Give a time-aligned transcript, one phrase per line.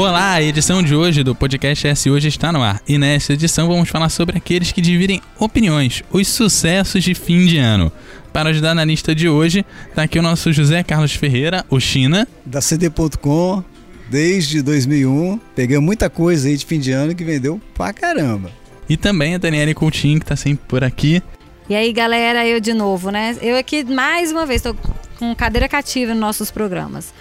[0.00, 2.80] Olá, a edição de hoje do podcast S Hoje está no ar.
[2.88, 7.58] E nessa edição vamos falar sobre aqueles que dividem opiniões, os sucessos de fim de
[7.58, 7.92] ano.
[8.32, 12.26] Para ajudar na lista de hoje, está aqui o nosso José Carlos Ferreira, o China.
[12.46, 13.62] Da CD.com,
[14.08, 15.38] desde 2001.
[15.54, 18.50] Peguei muita coisa aí de fim de ano que vendeu pra caramba.
[18.88, 21.22] E também a Daniela Coutinho, que está sempre por aqui.
[21.68, 23.36] E aí, galera, eu de novo, né?
[23.42, 24.74] Eu aqui mais uma vez, tô
[25.18, 27.12] com cadeira cativa nos nossos programas.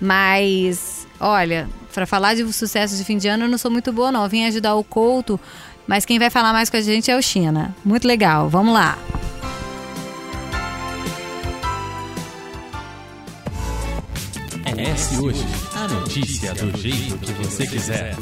[0.00, 4.10] Mas, olha, para falar de sucesso de fim de ano, eu não sou muito boa,
[4.10, 4.24] não.
[4.24, 5.40] Eu vim ajudar o Couto,
[5.86, 7.74] mas quem vai falar mais com a gente é o China.
[7.84, 8.98] Muito legal, vamos lá.
[14.66, 15.44] É hoje,
[15.76, 18.16] a notícia do jeito que você quiser.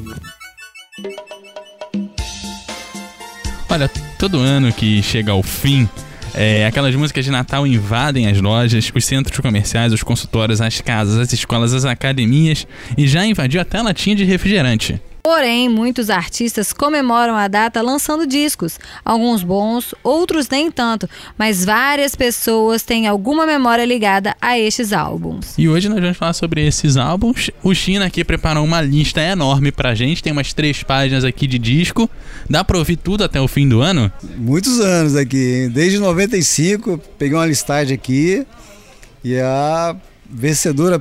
[3.70, 5.88] Olha, todo ano que chega ao fim,
[6.34, 11.19] é, aquelas músicas de Natal invadem as lojas, os centros comerciais, os consultórios, as casas,
[11.19, 12.66] as escolas, as academias
[12.97, 15.00] e já invadiu até a latinha de refrigerante.
[15.23, 22.17] Porém, muitos artistas comemoram a data lançando discos, alguns bons, outros nem tanto, mas várias
[22.17, 25.55] pessoas têm alguma memória ligada a estes álbuns.
[25.56, 27.50] E hoje nós vamos falar sobre esses álbuns.
[27.62, 31.56] O China aqui preparou uma lista enorme pra gente, tem umas três páginas aqui de
[31.56, 32.11] disco.
[32.50, 34.11] Dá pra ouvir tudo até o fim do ano?
[34.37, 38.45] Muitos anos aqui, desde 95, peguei uma listagem aqui
[39.23, 39.95] e a
[40.28, 40.98] vencedora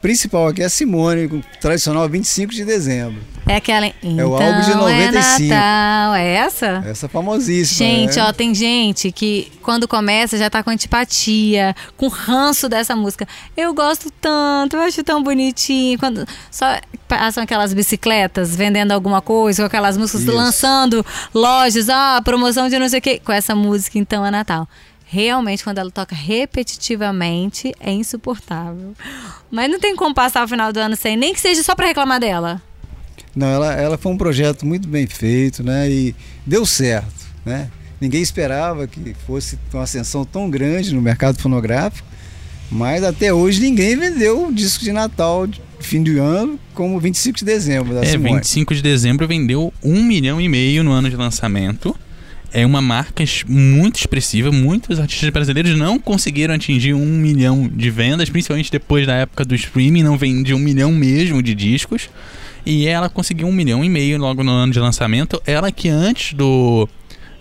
[0.00, 3.20] principal aqui é Simone, tradicional 25 de dezembro.
[3.46, 3.86] É aquela.
[3.86, 5.52] Então, é o álbum de 95.
[5.52, 6.14] É Natal.
[6.14, 6.84] É essa?
[6.86, 7.88] Essa famosíssima.
[7.88, 8.22] Gente, né?
[8.22, 13.26] ó, tem gente que quando começa já tá com antipatia, com ranço dessa música.
[13.56, 15.98] Eu gosto tanto, eu acho tão bonitinho.
[15.98, 16.66] Quando só
[17.08, 20.32] passam aquelas bicicletas vendendo alguma coisa, com aquelas músicas Isso.
[20.32, 21.04] lançando
[21.34, 23.20] lojas, ah, promoção de não sei o quê.
[23.24, 24.68] Com essa música, então é Natal
[25.10, 28.94] realmente, quando ela toca repetitivamente, é insuportável.
[29.50, 31.86] Mas não tem como passar o final do ano sem, nem que seja só para
[31.86, 32.62] reclamar dela.
[33.34, 35.90] Não, ela, ela foi um projeto muito bem feito, né?
[35.90, 36.14] E
[36.46, 37.68] deu certo, né?
[38.00, 42.06] Ninguém esperava que fosse uma ascensão tão grande no mercado fonográfico,
[42.70, 47.38] mas até hoje ninguém vendeu o disco de Natal de fim de ano como 25
[47.38, 48.36] de dezembro da é, Simone.
[48.36, 51.96] 25 de dezembro vendeu um milhão e meio no ano de lançamento
[52.52, 54.50] é uma marca muito expressiva.
[54.50, 59.54] Muitos artistas brasileiros não conseguiram atingir um milhão de vendas, principalmente depois da época do
[59.54, 62.08] streaming, não vendia um milhão mesmo de discos.
[62.64, 65.40] E ela conseguiu um milhão e meio logo no ano de lançamento.
[65.46, 66.88] Ela que antes do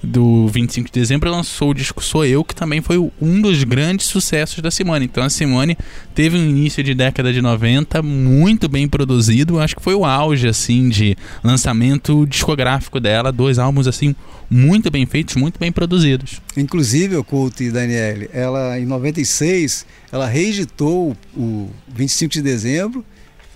[0.04, 4.08] do 25 de dezembro lançou o disco Sou Eu, que também foi um dos grandes
[4.08, 5.06] sucessos da Simone.
[5.06, 5.78] Então a Simone
[6.16, 10.48] teve um início de década de 90 muito bem produzido, acho que foi o auge
[10.48, 14.16] assim de lançamento discográfico dela, dois álbuns assim
[14.50, 16.42] muito bem feitos, muito bem produzidos.
[16.58, 23.06] Inclusive, o Couto e Daniele, ela em 96, ela reeditou o 25 de dezembro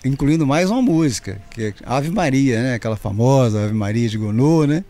[0.05, 2.73] incluindo mais uma música, que é Ave Maria, né?
[2.75, 4.83] Aquela famosa Ave Maria de Gounod, né?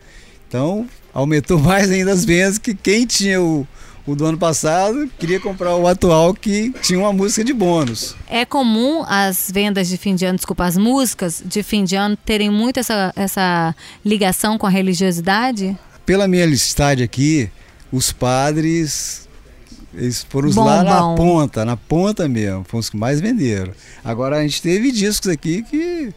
[0.48, 3.66] Então, aumentou mais ainda as vendas que quem tinha o,
[4.06, 8.16] o do ano passado queria comprar o atual que tinha uma música de bônus.
[8.28, 12.16] É comum as vendas de fim de ano, desculpa, as músicas de fim de ano
[12.16, 15.78] terem muito essa, essa ligação com a religiosidade?
[16.04, 17.48] Pela minha listagem aqui,
[17.90, 19.24] os padres
[19.96, 23.72] eles foram os lá na ponta, na ponta mesmo, foram os que mais venderam.
[24.04, 26.12] Agora a gente teve discos aqui que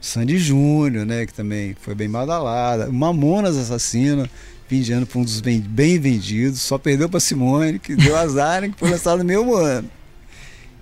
[0.00, 2.90] Sandy Júnior, né, que também foi bem badalada.
[2.90, 4.28] Mamonas Assassina,
[4.66, 6.60] fim de ano foi um dos bem, bem vendidos.
[6.60, 9.90] Só perdeu para Simone, que deu azar, que foi lançado no mesmo ano.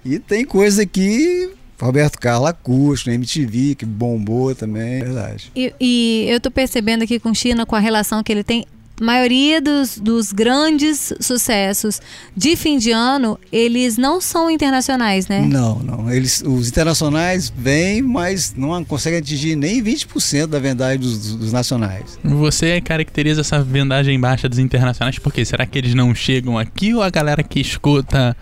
[0.05, 1.51] E tem coisa aqui
[1.81, 5.53] Roberto Carlos Acústico, MTV, que bombou também, é verdade.
[5.55, 8.67] E, e, eu tô percebendo aqui com China, com a relação que ele tem
[9.01, 12.01] maioria dos, dos grandes sucessos
[12.37, 15.41] de fim de ano, eles não são internacionais, né?
[15.41, 16.11] Não, não.
[16.11, 22.19] Eles, os internacionais vêm, mas não conseguem atingir nem 20% da vendagem dos, dos nacionais.
[22.25, 25.45] Você caracteriza essa vendagem baixa dos internacionais por quê?
[25.45, 28.37] Será que eles não chegam aqui ou a galera que escuta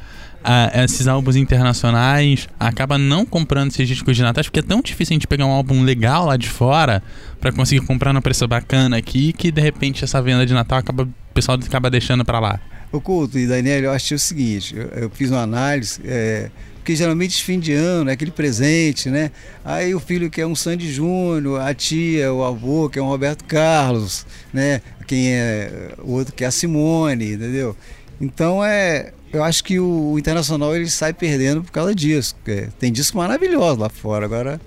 [0.84, 5.16] esses álbuns internacionais acaba não comprando esses discos de Natal, porque é tão difícil a
[5.16, 7.02] gente pegar um álbum legal lá de fora
[7.40, 11.04] para conseguir comprar no preço bacana aqui, que de repente essa venda de Natal acaba,
[11.04, 12.60] o pessoal acaba deixando para lá.
[12.92, 16.94] O Couto e Daniel, eu achei o seguinte, eu, eu fiz uma análise, é, porque
[16.94, 19.30] geralmente fim de ano é aquele presente, né?
[19.64, 24.26] Aí o filho quer um Sandy Júnior, a tia, o avô quer um Roberto Carlos,
[24.52, 24.80] né?
[25.06, 27.76] Quem é o outro quer a Simone, entendeu?
[28.20, 32.36] Então é eu acho que o, internacional ele sai perdendo por causa disso.
[32.78, 34.60] Tem discos maravilhosos lá fora, agora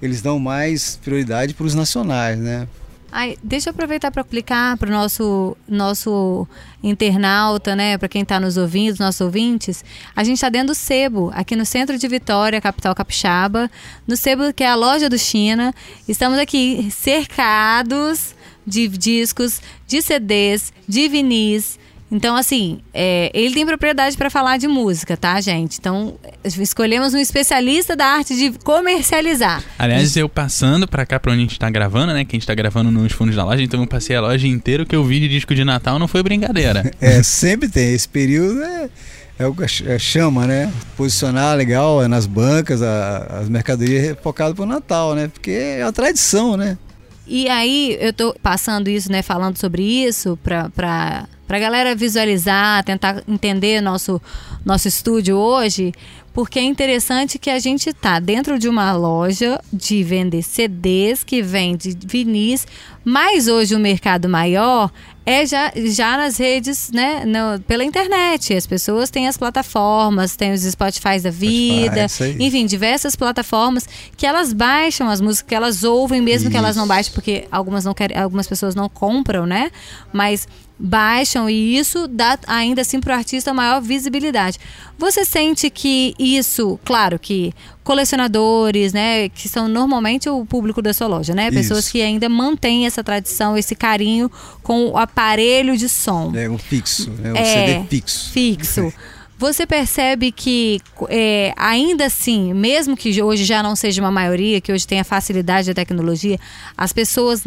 [0.00, 2.66] eles dão mais prioridade para os nacionais, né?
[3.12, 6.46] Ai, deixa eu aproveitar para aplicar para o nosso, nosso
[6.82, 7.98] internauta, né?
[7.98, 9.84] Para quem está nos ouvindo, nossos ouvintes.
[10.16, 13.70] A gente está dentro do Sebo, aqui no centro de Vitória, capital capixaba.
[14.06, 15.74] No Sebo, que é a loja do China.
[16.08, 21.79] Estamos aqui cercados de discos, de CDs, de vinis
[22.10, 25.78] então, assim, é, ele tem propriedade para falar de música, tá, gente?
[25.78, 26.14] Então,
[26.44, 29.62] escolhemos um especialista da arte de comercializar.
[29.78, 32.24] Aliás, eu passando para cá para onde a gente tá gravando, né?
[32.24, 34.82] Que a gente tá gravando nos fundos da loja, então eu passei a loja inteira.
[34.82, 36.90] O que eu vi de disco de Natal não foi brincadeira.
[37.00, 37.94] é, sempre tem.
[37.94, 38.90] Esse período é,
[39.38, 40.72] é o que é, chama, né?
[40.96, 45.28] Posicionar legal é nas bancas, a, as mercadorias focadas pro Natal, né?
[45.28, 46.76] Porque é a tradição, né?
[47.24, 49.22] E aí, eu tô passando isso, né?
[49.22, 54.22] Falando sobre isso para para a galera visualizar, tentar entender nosso,
[54.64, 55.92] nosso estúdio hoje,
[56.32, 61.42] porque é interessante que a gente tá dentro de uma loja de vender CDs que
[61.42, 62.68] vende vinis,
[63.04, 64.90] mas hoje o mercado maior
[65.24, 68.54] é já, já nas redes, né, no, pela internet.
[68.54, 73.86] As pessoas têm as plataformas, tem os Spotify da vida, Spotify, enfim, diversas plataformas
[74.16, 76.50] que elas baixam as músicas que elas ouvem, mesmo Isso.
[76.50, 79.70] que elas não baixem, porque algumas não querem, algumas pessoas não compram, né?
[80.12, 80.48] Mas
[80.80, 84.58] baixam e isso dá ainda assim para o artista maior visibilidade.
[84.98, 87.52] Você sente que isso, claro que
[87.84, 91.92] colecionadores, né, que são normalmente o público da sua loja, né, pessoas isso.
[91.92, 94.30] que ainda mantêm essa tradição, esse carinho
[94.62, 96.32] com o aparelho de som.
[96.34, 98.30] É um fixo, é um é, CD fixo.
[98.30, 98.92] Fixo.
[99.40, 104.70] Você percebe que, é, ainda assim, mesmo que hoje já não seja uma maioria, que
[104.70, 106.38] hoje tenha facilidade da tecnologia,
[106.76, 107.42] as pessoas,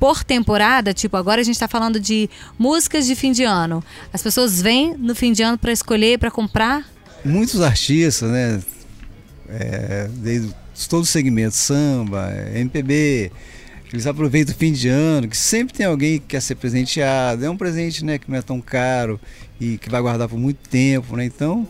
[0.00, 2.28] por temporada, tipo, agora a gente está falando de
[2.58, 3.80] músicas de fim de ano,
[4.12, 6.84] as pessoas vêm no fim de ano para escolher, para comprar?
[7.24, 8.60] Muitos artistas, né?
[9.48, 10.52] É, desde
[10.88, 13.30] todos os segmentos, samba, MPB,
[13.92, 17.44] eles aproveitam o fim de ano, que sempre tem alguém que quer ser presenteado.
[17.44, 19.20] É um presente né, que não é tão caro
[19.60, 21.24] e que vai guardar por muito tempo, né?
[21.24, 21.66] Então,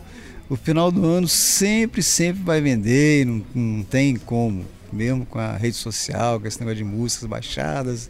[0.49, 5.55] o final do ano sempre, sempre vai vender, não, não tem como, mesmo com a
[5.55, 8.09] rede social, com esse negócio de músicas baixadas.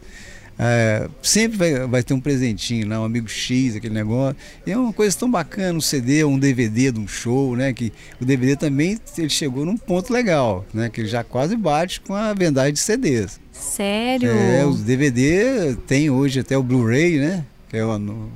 [0.60, 4.36] É, sempre vai, vai ter um presentinho lá, um amigo X, aquele negócio.
[4.66, 7.72] E é uma coisa tão bacana, um CD, um DVD de um show, né?
[7.72, 10.88] Que o DVD também ele chegou num ponto legal, né?
[10.88, 13.38] Que ele já quase bate com a vendagem de CDs.
[13.58, 14.30] Sério?
[14.30, 17.44] É, os DVD tem hoje até o Blu-ray, né?
[17.68, 18.28] Que é o uhum.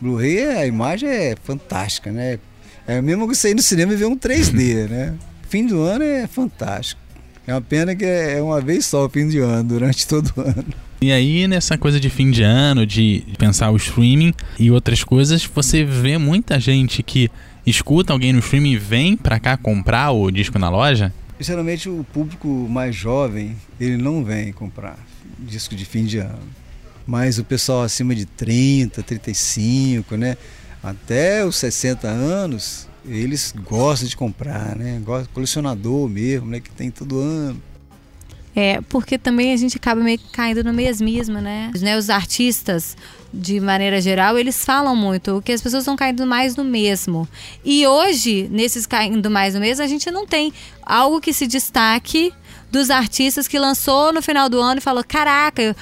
[0.00, 2.38] Blu-ray, a imagem é fantástica, né?
[2.86, 5.14] É mesmo que você ir no cinema e ver um 3D, né?
[5.48, 7.00] Fim do ano é fantástico.
[7.46, 10.40] É uma pena que é uma vez só o fim de ano, durante todo o
[10.40, 10.64] ano.
[11.00, 15.44] E aí, nessa coisa de fim de ano, de pensar o streaming e outras coisas,
[15.44, 17.30] você vê muita gente que
[17.66, 21.12] escuta alguém no streaming e vem pra cá comprar o disco na loja?
[21.38, 24.98] Geralmente o público mais jovem, ele não vem comprar
[25.38, 26.42] disco de fim de ano.
[27.06, 30.36] Mas o pessoal acima de 30, 35, né?
[30.82, 35.02] Até os 60 anos, eles gostam de comprar, né?
[35.32, 36.60] Colecionador mesmo, né?
[36.60, 37.60] Que tem todo ano.
[38.56, 41.72] É, porque também a gente acaba meio caindo no mesmismo, né?
[41.80, 41.98] né?
[41.98, 42.96] Os artistas,
[43.32, 47.28] de maneira geral, eles falam muito que as pessoas estão caindo mais no mesmo.
[47.64, 50.52] E hoje, nesses caindo mais no mesmo, a gente não tem
[50.84, 52.32] algo que se destaque
[52.70, 55.74] dos artistas que lançou no final do ano e falou: caraca,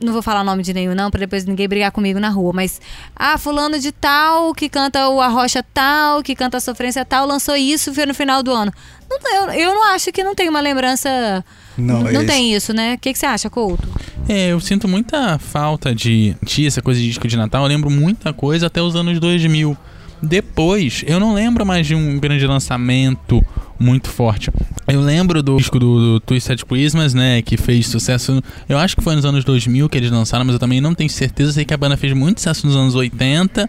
[0.00, 2.52] não vou falar o nome de nenhum não, para depois ninguém brigar comigo na rua,
[2.52, 2.80] mas
[3.14, 7.56] ah, fulano de tal, que canta o Arrocha tal, que canta a Sofrência tal, lançou
[7.56, 8.72] isso foi no final do ano.
[9.08, 11.44] Não, eu, eu não acho que não tem uma lembrança
[11.76, 12.94] não, não é tem isso, né?
[12.94, 13.88] O que, que você acha, Couto?
[14.28, 17.62] É, eu sinto muita falta de, de essa coisa de disco de Natal.
[17.62, 19.76] Eu lembro muita coisa até os anos 2000.
[20.22, 23.44] Depois, eu não lembro mais de um grande lançamento
[23.78, 24.50] muito forte.
[24.88, 29.02] Eu lembro do disco do, do Twisted Christmas, né, que fez sucesso, eu acho que
[29.02, 31.74] foi nos anos 2000 que eles lançaram, mas eu também não tenho certeza, sei que
[31.74, 33.68] a banda fez muito sucesso nos anos 80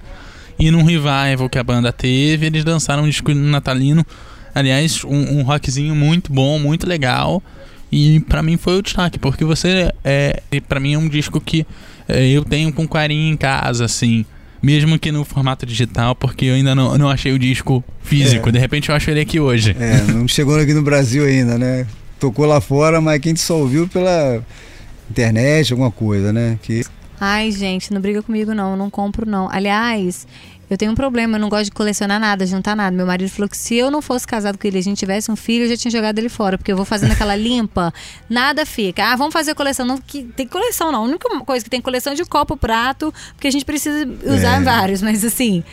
[0.57, 4.05] e num revival que a banda teve, eles lançaram um disco natalino,
[4.55, 7.43] aliás, um, um rockzinho muito bom, muito legal.
[7.91, 11.65] E para mim foi o destaque, porque você é, para mim é um disco que
[12.07, 14.25] é, eu tenho com carinho em casa, assim
[14.61, 18.49] mesmo que no formato digital, porque eu ainda não, não achei o disco físico.
[18.49, 18.51] É.
[18.51, 19.75] De repente eu acho ele aqui hoje.
[19.79, 21.85] É, não chegou aqui no Brasil ainda, né?
[22.19, 24.43] Tocou lá fora, mas quem só ouviu pela
[25.09, 26.57] internet, alguma coisa, né?
[26.61, 26.83] Que...
[27.19, 29.49] Ai, gente, não briga comigo não, eu não compro não.
[29.49, 30.27] Aliás,
[30.69, 32.95] eu tenho um problema, eu não gosto de colecionar nada, juntar nada.
[32.95, 35.35] Meu marido falou que se eu não fosse casado com ele a gente tivesse um
[35.35, 37.93] filho, eu já tinha jogado ele fora, porque eu vou fazendo aquela limpa,
[38.29, 39.05] nada fica.
[39.05, 39.85] Ah, vamos fazer coleção.
[39.85, 40.99] Não, que, tem coleção não.
[40.99, 44.61] A única coisa que tem coleção é de copo, prato, porque a gente precisa usar
[44.61, 44.63] é.
[44.63, 45.63] vários, mas assim,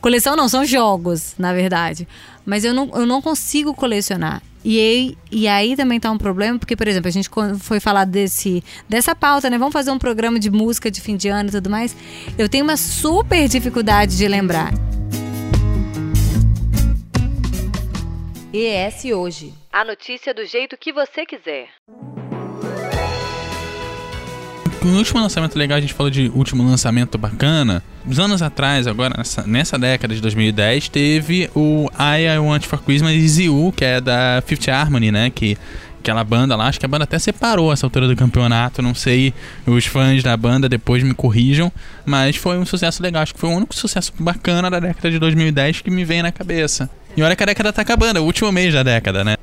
[0.00, 2.06] coleção não, são jogos, na verdade.
[2.46, 4.42] Mas eu não, eu não consigo colecionar.
[4.64, 7.28] E aí, e aí também tá um problema, porque, por exemplo, a gente
[7.60, 9.58] foi falar desse, dessa pauta, né?
[9.58, 11.94] Vamos fazer um programa de música de fim de ano e tudo mais.
[12.38, 14.72] Eu tenho uma super dificuldade de lembrar.
[18.54, 19.52] ES Hoje.
[19.70, 21.68] A notícia do jeito que você quiser.
[24.84, 27.82] No último lançamento legal, a gente falou de último lançamento bacana.
[28.06, 32.78] Uns anos atrás, agora nessa, nessa década de 2010, teve o I, I Want for
[32.82, 35.30] Christmas Easy U, que é da Fifth Harmony, né?
[35.30, 35.56] Que
[36.00, 39.32] aquela banda lá, acho que a banda até separou essa altura do campeonato, não sei,
[39.66, 41.72] os fãs da banda depois me corrijam,
[42.04, 45.18] mas foi um sucesso legal, acho que foi o único sucesso bacana da década de
[45.18, 46.90] 2010 que me vem na cabeça.
[47.16, 49.36] E olha que a década tá acabando, é o último mês da década, né?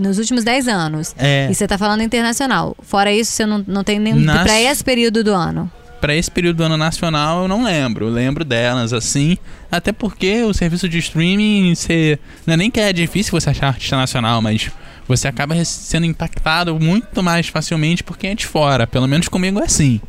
[0.00, 1.14] Nos últimos 10 anos.
[1.18, 1.48] É.
[1.50, 2.76] E você tá falando internacional.
[2.82, 4.42] Fora isso, você não, não tem nem Nas...
[4.42, 5.70] pra esse período do ano.
[6.00, 8.06] Para esse período do ano nacional, eu não lembro.
[8.06, 9.36] Eu lembro delas, assim.
[9.70, 12.18] Até porque o serviço de streaming, você.
[12.46, 14.70] Não é nem que é difícil você achar artista nacional, mas
[15.06, 18.86] você acaba sendo impactado muito mais facilmente por quem é de fora.
[18.86, 20.00] Pelo menos comigo é assim.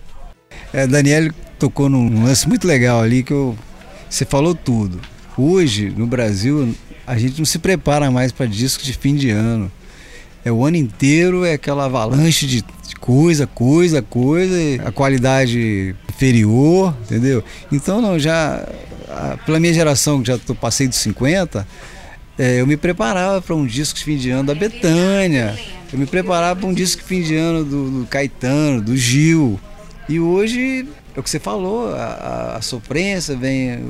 [0.71, 3.57] É, Daniel tocou num lance muito legal ali que eu,
[4.09, 4.99] você falou tudo.
[5.37, 9.71] Hoje, no Brasil, a gente não se prepara mais para discos de fim de ano.
[10.43, 12.63] É o ano inteiro, é aquela avalanche de
[12.99, 14.55] coisa, coisa, coisa,
[14.85, 17.43] a qualidade inferior, entendeu?
[17.71, 18.67] Então, não, já,
[19.45, 21.67] pela minha geração, que já tô, passei dos 50,
[22.37, 25.57] é, eu me preparava para um disco de fim de ano da Betânia,
[25.91, 29.59] eu me preparava para um disco de fim de ano do, do Caetano, do Gil.
[30.07, 33.83] E hoje, é o que você falou, a, a, a vem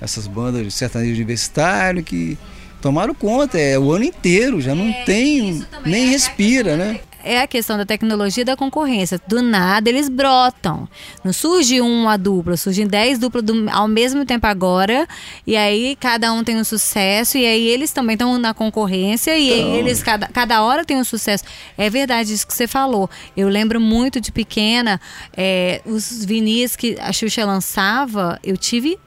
[0.00, 2.38] essas bandas de sertanejo universitário que
[2.80, 7.00] tomaram conta, é o ano inteiro, já não é, tem, nem é respira, né?
[7.24, 9.20] É a questão da tecnologia e da concorrência.
[9.26, 10.88] Do nada eles brotam.
[11.24, 15.06] Não surge uma dupla, surgem dez duplas do, ao mesmo tempo agora.
[15.46, 17.36] E aí cada um tem um sucesso.
[17.36, 19.36] E aí eles também estão na concorrência.
[19.36, 19.74] E então...
[19.74, 21.44] eles, cada, cada hora tem um sucesso.
[21.76, 23.10] É verdade isso que você falou.
[23.36, 25.00] Eu lembro muito de pequena,
[25.36, 28.98] é, os vinis que a Xuxa lançava, eu tive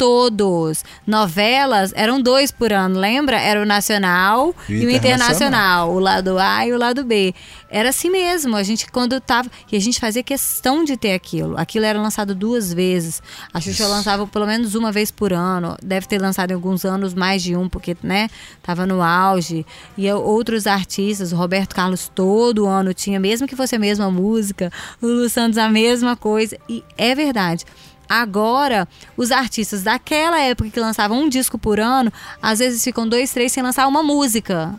[0.00, 0.82] todos.
[1.06, 3.38] Novelas eram dois por ano, lembra?
[3.38, 7.34] Era o nacional e, e o internacional, o lado A e o lado B.
[7.68, 8.56] Era assim mesmo.
[8.56, 11.54] A gente quando tava e a gente fazia questão de ter aquilo.
[11.58, 13.22] Aquilo era lançado duas vezes.
[13.52, 15.76] A Xuxa lançava pelo menos uma vez por ano.
[15.82, 18.30] Deve ter lançado em alguns anos mais de um, porque né,
[18.62, 19.66] tava no auge.
[19.98, 24.72] E outros artistas, o Roberto Carlos todo ano tinha, mesmo que fosse a mesma música,
[25.02, 26.56] o Lu Santos a mesma coisa.
[26.66, 27.66] E é verdade.
[28.10, 32.12] Agora, os artistas daquela época que lançavam um disco por ano,
[32.42, 34.74] às vezes ficam dois, três sem lançar uma música.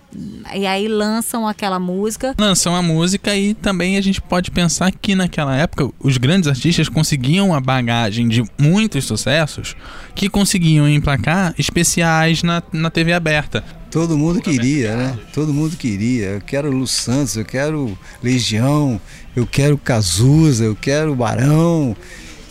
[0.54, 2.36] E aí lançam aquela música.
[2.38, 6.90] Lançam a música e também a gente pode pensar que naquela época os grandes artistas
[6.90, 9.78] conseguiam a bagagem de muitos sucessos
[10.14, 13.64] que conseguiam emplacar especiais na, na TV aberta.
[13.90, 15.18] Todo mundo queria, né?
[15.34, 16.32] Todo mundo queria.
[16.32, 19.00] Eu quero Lu Santos, eu quero Legião,
[19.34, 21.96] eu quero Cazuza, eu quero Barão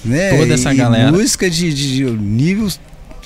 [0.05, 0.37] né?
[0.37, 1.13] Toda essa e galera.
[1.13, 2.69] Música de, de, de nível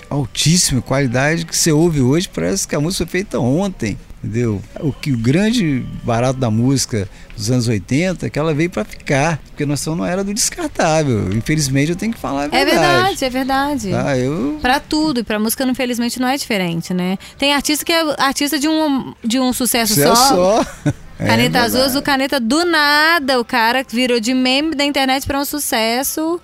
[0.09, 3.99] altíssimo, qualidade que você ouve hoje, parece que a música foi feita ontem.
[4.23, 4.63] Entendeu?
[4.81, 8.83] O que o grande barato da música dos anos 80 é que ela veio para
[8.83, 11.31] ficar, porque a noção não era do descartável.
[11.35, 12.63] Infelizmente eu tenho que falar a verdade.
[12.63, 13.91] É verdade, é verdade.
[13.91, 14.59] Tá, eu...
[14.63, 17.19] Para tudo, e para música infelizmente não é diferente, né?
[17.37, 20.63] Tem artista que é artista de um, de um sucesso, sucesso só.
[20.63, 20.67] só.
[21.19, 25.39] Caneta é azul, o caneta do nada, o cara virou de meme da internet para
[25.39, 26.41] um sucesso.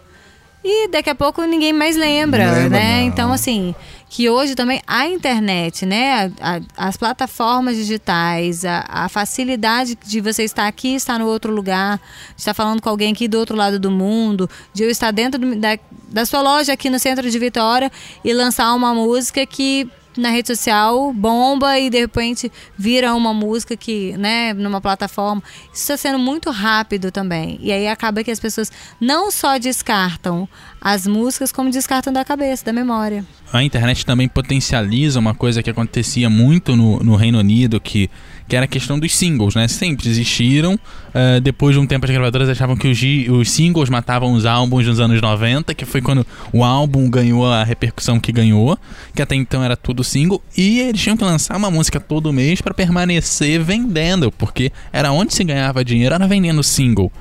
[0.62, 3.00] E daqui a pouco ninguém mais lembra, lembra né?
[3.00, 3.07] Não.
[3.09, 3.75] Então, assim,
[4.11, 6.31] que hoje também a internet, né?
[6.38, 11.50] A, a, as plataformas digitais, a, a, facilidade de você estar aqui, estar no outro
[11.52, 11.99] lugar,
[12.37, 15.57] estar falando com alguém aqui do outro lado do mundo, de eu estar dentro do,
[15.57, 17.90] da, da sua loja aqui no centro de Vitória
[18.23, 23.76] e lançar uma música que na rede social, bomba e de repente vira uma música
[23.76, 25.43] que, né, numa plataforma.
[25.73, 27.59] Isso está sendo muito rápido também.
[27.61, 30.49] E aí acaba que as pessoas não só descartam
[30.81, 33.25] as músicas, como descartam da cabeça, da memória.
[33.52, 38.11] A internet também potencializa uma coisa que acontecia muito no, no Reino Unido, que
[38.50, 39.69] que era a questão dos singles, né?
[39.69, 40.75] Sempre existiram.
[40.75, 42.99] Uh, depois de um tempo, as gravadoras achavam que os,
[43.30, 47.62] os, singles matavam os álbuns nos anos 90, que foi quando o álbum ganhou a
[47.62, 48.76] repercussão que ganhou,
[49.14, 52.61] que até então era tudo single, e eles tinham que lançar uma música todo mês
[52.61, 57.12] para permanecer vendendo, porque era onde se ganhava dinheiro, era vendendo single.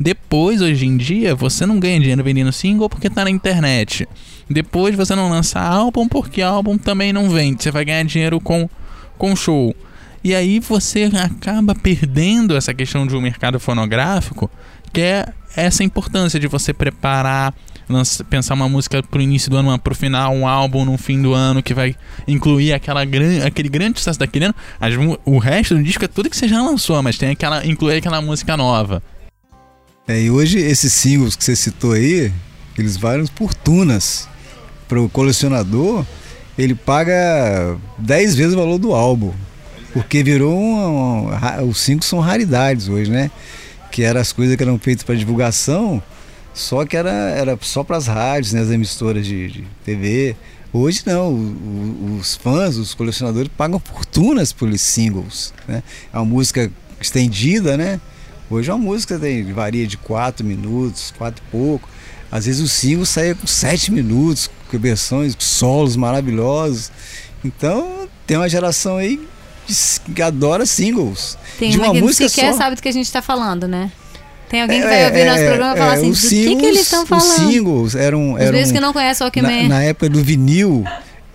[0.00, 4.08] Depois, hoje em dia, você não ganha dinheiro vendendo single porque tá na internet.
[4.48, 7.62] Depois você não lança álbum porque álbum também não vende.
[7.62, 8.70] Você vai ganhar dinheiro com,
[9.18, 9.76] com show.
[10.22, 14.50] E aí você acaba perdendo essa questão de um mercado fonográfico,
[14.92, 17.54] que é essa importância de você preparar
[18.28, 21.32] pensar uma música pro início do ano, uma pro final, um álbum no fim do
[21.32, 21.96] ano que vai
[22.26, 24.54] incluir aquela gran, aquele grande sucesso daquele ano.
[24.78, 24.94] As
[25.24, 28.20] o resto do disco é tudo que você já lançou, mas tem aquela incluir aquela
[28.20, 29.02] música nova.
[30.06, 32.32] É, e hoje esses singles que você citou aí,
[32.76, 34.28] eles valem fortunas.
[34.86, 36.06] Para o colecionador,
[36.56, 39.34] ele paga 10 vezes o valor do álbum.
[39.92, 43.30] Porque virou um, um- os singles são raridades hoje, né?
[43.90, 46.02] Que eram as coisas que eram feitas para divulgação,
[46.54, 48.60] só que era, era só para as rádios, né?
[48.60, 50.36] as emissoras de, de TV.
[50.72, 55.54] Hoje não, o- os fãs, os colecionadores pagam fortunas pelos singles.
[55.66, 55.82] Né?
[56.12, 57.98] É uma música estendida, né?
[58.50, 61.88] Hoje uma música tem, varia de 4 minutos, 4 e pouco.
[62.30, 66.90] Às vezes o single sai com 7 minutos, com versões, solos maravilhosos.
[67.42, 69.26] Então tem uma geração aí
[69.68, 71.36] que, que adora singles.
[71.58, 72.58] Tem de uma, uma que música sequer só.
[72.58, 73.90] sabe do que a gente tá falando, né?
[74.48, 76.20] Tem alguém que É, vai ouvir nosso é, programa e falar é, assim, do os
[76.22, 77.50] que, que eles estão Os falando?
[77.50, 78.32] singles eram.
[78.34, 79.62] Os eram vezes que não conhecem o Walkman.
[79.64, 80.84] na, na época do vinil,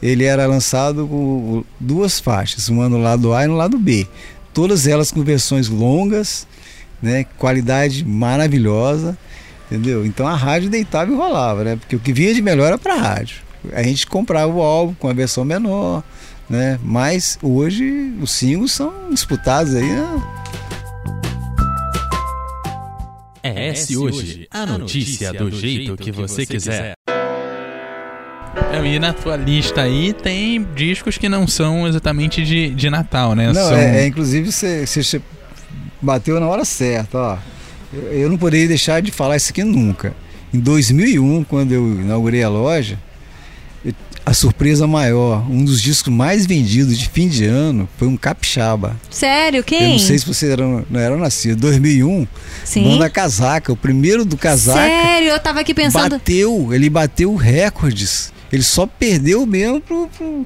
[0.01, 4.07] ele era lançado com duas faixas, uma no lado A e no lado B.
[4.53, 6.47] Todas elas com versões longas,
[7.01, 7.25] né?
[7.37, 9.15] Qualidade maravilhosa,
[9.69, 10.05] entendeu?
[10.05, 11.75] Então a rádio deitava e rolava, né?
[11.75, 13.37] Porque o que vinha de melhor era para rádio.
[13.73, 16.03] A gente comprava o álbum com a versão menor,
[16.49, 16.79] né?
[16.83, 20.21] Mas hoje os singles são disputados aí, né?
[23.45, 26.93] É esse hoje, a notícia do jeito que você quiser.
[28.71, 33.35] É, E na tua lista aí tem discos que não são exatamente de, de Natal,
[33.35, 33.47] né?
[33.47, 33.75] Não, são...
[33.75, 34.85] é, é, inclusive você,
[36.01, 37.37] bateu na hora certa, ó.
[37.93, 40.13] Eu, eu não poderia deixar de falar isso aqui nunca.
[40.53, 43.02] Em 2001, quando eu inaugurei a loja, eu-
[44.25, 48.95] a surpresa maior, um dos discos mais vendidos de fim de ano foi um capixaba.
[49.09, 49.93] Sério, Eu quem?
[49.93, 51.59] não sei se você era, não era nascido.
[51.59, 52.27] 2001,
[52.63, 52.83] Sim.
[52.83, 54.79] Banda Casaca, o primeiro do Casaca.
[54.79, 56.17] Sério, eu tava aqui pensando.
[56.17, 58.31] Bateu, ele bateu recordes.
[58.51, 60.45] Ele só perdeu mesmo pro, pro,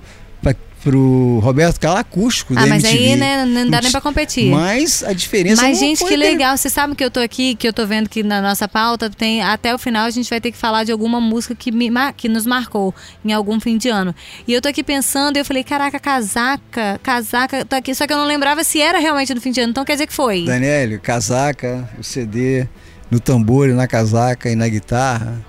[0.88, 2.53] pro Roberto Calacústico.
[2.56, 3.15] Ah, mas aí, MTV.
[3.17, 4.50] né, não dá nem pra competir.
[4.50, 6.56] Mas a diferença Mas, gente, que legal.
[6.56, 9.41] Você sabe que eu tô aqui, que eu tô vendo que na nossa pauta tem
[9.41, 12.29] até o final a gente vai ter que falar de alguma música que, me, que
[12.29, 14.15] nos marcou em algum fim de ano.
[14.48, 17.93] E eu tô aqui pensando, e eu falei, caraca, casaca, casaca, tô aqui.
[17.93, 19.71] Só que eu não lembrava se era realmente no fim de ano.
[19.71, 20.45] Então quer dizer que foi.
[20.45, 22.65] Daniel, casaca, o CD,
[23.12, 25.45] no tambor, e na casaca e na guitarra,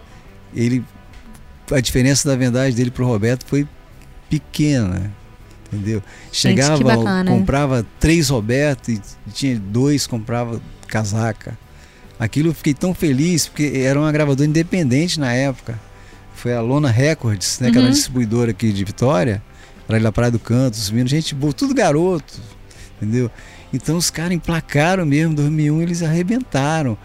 [0.52, 0.84] ele
[1.70, 3.68] a diferença da vendagem dele pro Roberto foi
[4.28, 5.12] pequena,
[5.72, 6.02] entendeu?
[6.32, 7.38] Chegava, bacana, hein?
[7.38, 9.00] comprava três Roberto e
[9.32, 11.58] tinha dois comprava casaca.
[12.18, 15.78] Aquilo eu fiquei tão feliz porque era uma gravadora independente na época.
[16.34, 17.92] Foi a Lona Records, né, que era Uhum.
[17.92, 19.42] distribuidora aqui de Vitória,
[19.88, 22.40] era ali da Praia do Canto, os meninos, gente boa, tudo garoto,
[22.96, 23.30] entendeu?
[23.72, 26.96] Então os caras emplacaram mesmo, em 2001 eles arrebentaram.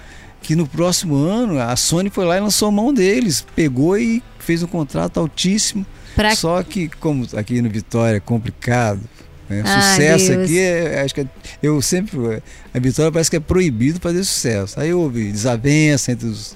[0.42, 4.22] Que no próximo ano a Sony foi lá e lançou a mão deles, pegou e
[4.40, 5.86] fez um contrato altíssimo.
[6.16, 6.36] Pra...
[6.36, 9.02] Só que como aqui no Vitória é complicado,
[9.50, 9.64] né?
[9.66, 10.44] Ai, sucesso Deus.
[10.44, 11.28] aqui é, acho que é-
[11.62, 12.42] eu sempre
[12.74, 14.80] a Vitória parece que é proibido fazer sucesso.
[14.80, 16.56] Aí houve desavença entre os,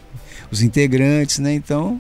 [0.52, 1.54] os integrantes, né?
[1.54, 2.00] Então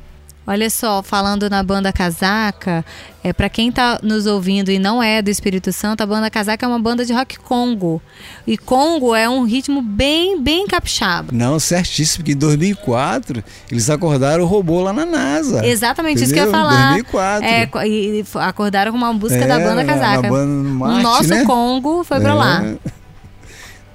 [0.49, 2.85] Olha só, falando na banda Casaca,
[3.21, 6.65] é para quem tá nos ouvindo e não é do Espírito Santo, a banda Casaca
[6.65, 8.01] é uma banda de rock congo.
[8.47, 11.33] E congo é um ritmo bem, bem capixaba.
[11.33, 15.65] não certíssimo que em 2004 eles acordaram o robô lá na NASA.
[15.65, 16.65] Exatamente isso que eu ia Entendeu?
[16.69, 16.87] falar.
[16.93, 17.45] 2004.
[17.45, 20.29] É, e, acordaram com uma música É, da banda Casaca.
[20.29, 21.43] banda no o Marte, nosso né?
[21.43, 22.33] Congo foi pra É.
[22.33, 22.63] lá.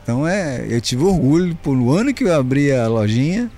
[0.02, 3.50] Então é, eu tive orgulho, por no ano que eu abri a lojinha,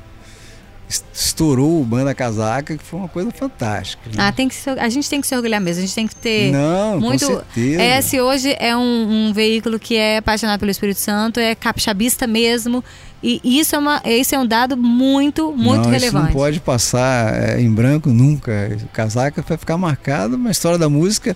[1.12, 4.02] estourou o Banda Casaca, que foi uma coisa fantástica.
[4.08, 4.16] né?
[4.18, 6.14] Ah, tem que se- a gente tem que se orgulhar mesmo, a gente tem que
[6.16, 6.52] ter.
[6.52, 7.82] Não, muito- com certeza.
[7.82, 12.82] Esse hoje é um, um veículo que é apaixonado pelo Espírito Santo, é capixabista mesmo.
[13.22, 16.06] E isso é, uma, esse é um dado muito, muito não, relevante.
[16.06, 18.76] Isso não pode passar é, em branco nunca.
[18.84, 21.34] O Casaca vai ficar marcado uma história da música,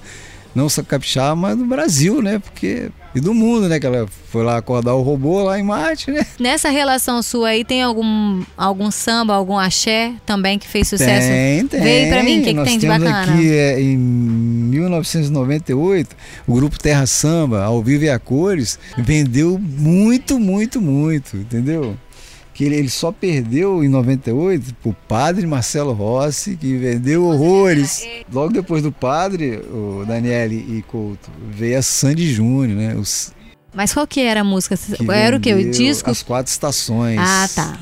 [0.55, 2.39] não só capixaba, mas do Brasil, né?
[2.39, 2.91] Porque.
[3.15, 3.81] E do mundo, né?
[3.81, 6.27] Que ela foi lá acordar o robô lá em Marte, né?
[6.39, 11.27] Nessa relação sua aí, tem algum, algum samba, algum axé também que fez sucesso?
[11.27, 11.81] Tem, tem.
[11.81, 13.23] Veio pra mim, o que que tem de bacana?
[13.23, 16.15] aqui é, em 1998,
[16.47, 21.97] o grupo Terra Samba, ao vivo e a cores, vendeu muito, muito, muito, entendeu?
[22.59, 28.05] Que ele, ele só perdeu em 98 pro padre Marcelo Rossi, que vendeu horrores.
[28.33, 32.97] Logo depois do padre, o Daniele e Couto, veio a Sandy Júnior, né?
[32.97, 33.33] Os,
[33.73, 34.77] Mas qual que era a música?
[34.77, 35.55] que Era o quê?
[35.55, 36.11] O disco?
[36.11, 37.21] As quatro estações.
[37.21, 37.79] Ah, tá.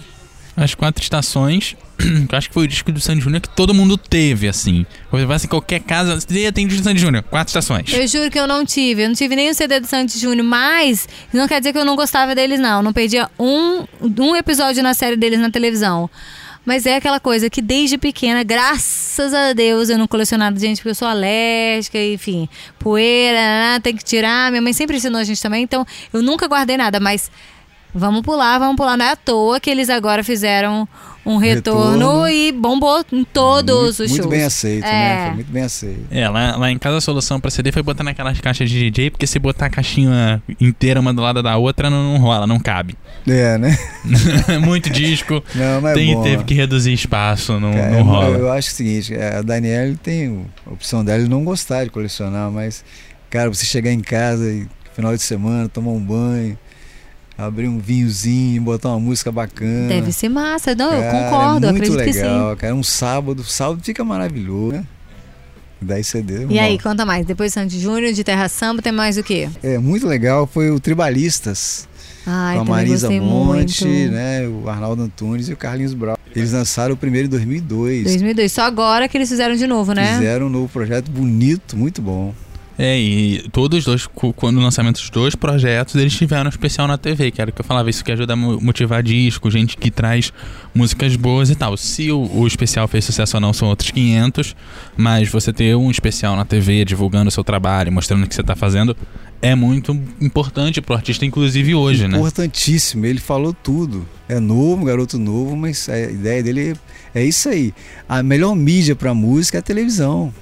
[0.55, 1.86] As quatro estações, que
[2.31, 4.85] eu acho que foi o disco do Sandy Júnior que todo mundo teve, assim.
[5.11, 7.93] Você vai em qualquer casa, você tem disco do Sandy Júnior, quatro estações.
[7.93, 9.03] Eu juro que eu não tive.
[9.03, 11.85] Eu não tive nem o CD do Santos Júnior, mas não quer dizer que eu
[11.85, 12.79] não gostava deles, não.
[12.79, 13.85] Eu não perdia um,
[14.19, 16.11] um episódio na série deles na televisão.
[16.67, 20.91] Mas é aquela coisa que desde pequena, graças a Deus, eu não colecionado gente porque
[20.91, 24.51] eu sou alérgica, enfim, poeira, tem que tirar.
[24.51, 27.31] Minha mãe sempre ensinou a gente também, então eu nunca guardei nada, mas
[27.95, 28.97] vamos pular, vamos pular.
[28.97, 30.89] Não é à toa que eles agora fizeram
[31.27, 34.11] um retorno, retorno, e bombou em todos muito, os shows.
[34.13, 34.91] Muito bem aceito, né?
[34.91, 34.93] é.
[34.93, 35.25] né?
[35.27, 36.07] Foi muito bem aceito.
[36.11, 39.11] É, lá, lá em casa a solução pra CD foi botar naquelas caixas de DJ,
[39.11, 42.61] porque se botar a caixinha inteira uma do lado da outra, não, não rola, não
[42.61, 42.97] cabe.
[43.27, 43.77] É, né?
[44.65, 45.43] muito disco.
[45.55, 46.23] Não, mas é tem, bom.
[46.23, 48.27] Teve que reduzir espaço, não, Cara, não rola.
[48.27, 51.91] Eu, eu acho o seguinte, a Daniela tem a opção dela de não gostar de
[51.91, 52.85] colecionar, mas,
[53.29, 56.57] cara, você chegar em casa e final de semana, tomar um banho
[57.37, 59.89] abrir um vinhozinho, botar uma música bacana.
[59.89, 62.61] Deve ser massa, não, cara, eu concordo, é muito acredito legal, que sim.
[62.61, 64.85] cara, um sábado, sábado fica maravilhoso, né?
[65.81, 66.47] 10 CD.
[66.49, 67.27] E aí, conta mais.
[67.27, 69.49] Depois Sandy Júnior, de Terra Samba, tem mais o quê?
[69.63, 71.87] É, muito legal foi o Tribalistas.
[72.27, 74.13] Ai, com a Marisa Monte, muito.
[74.13, 76.19] né, o Arnaldo Antunes e o Carlinhos Brau.
[76.35, 78.05] Eles lançaram o primeiro em 2002.
[78.05, 80.17] 2002, só agora que eles fizeram de novo, né?
[80.17, 82.35] Fizeram um novo projeto bonito, muito bom.
[82.79, 86.87] É, e todos os dois, quando o lançamento dos dois projetos, eles tiveram um especial
[86.87, 89.77] na TV, que era o que eu falava, isso que ajuda a motivar disco, gente
[89.77, 90.33] que traz
[90.75, 91.77] músicas boas e tal.
[91.77, 94.55] Se o, o especial fez sucesso ou não, são outros 500,
[94.97, 98.43] mas você ter um especial na TV divulgando o seu trabalho, mostrando o que você
[98.43, 98.95] está fazendo,
[99.41, 102.19] é muito importante pro artista, inclusive hoje, né?
[102.19, 104.07] Importantíssimo, ele falou tudo.
[104.29, 106.75] É novo, garoto novo, mas a ideia dele
[107.15, 107.73] é isso aí.
[108.09, 110.33] A melhor mídia para música é a televisão.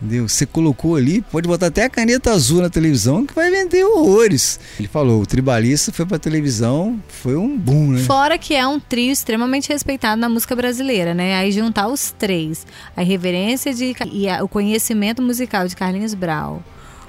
[0.00, 0.28] Entendeu?
[0.28, 4.60] Você colocou ali, pode botar até a caneta azul na televisão que vai vender horrores.
[4.78, 8.02] Ele falou, o tribalista foi pra televisão, foi um boom, né?
[8.04, 11.36] Fora que é um trio extremamente respeitado na música brasileira, né?
[11.36, 12.64] Aí juntar os três,
[12.96, 16.62] a reverência de, e a, o conhecimento musical de Carlinhos Brau.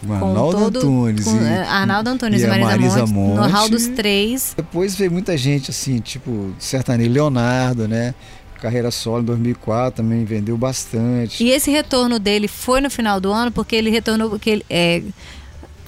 [0.06, 1.26] Com Arnaldo todo, Antunes.
[1.26, 3.36] Com, e, eh, Arnaldo Antunes e, e Marisa, Marisa Monte, Monte.
[3.36, 4.54] no hall dos três.
[4.56, 8.16] Depois veio muita gente, assim, tipo, sertanejo Leonardo, né?
[8.60, 11.44] Carreira solo em 2004 também vendeu bastante.
[11.44, 15.02] E esse retorno dele foi no final do ano porque ele retornou porque ele é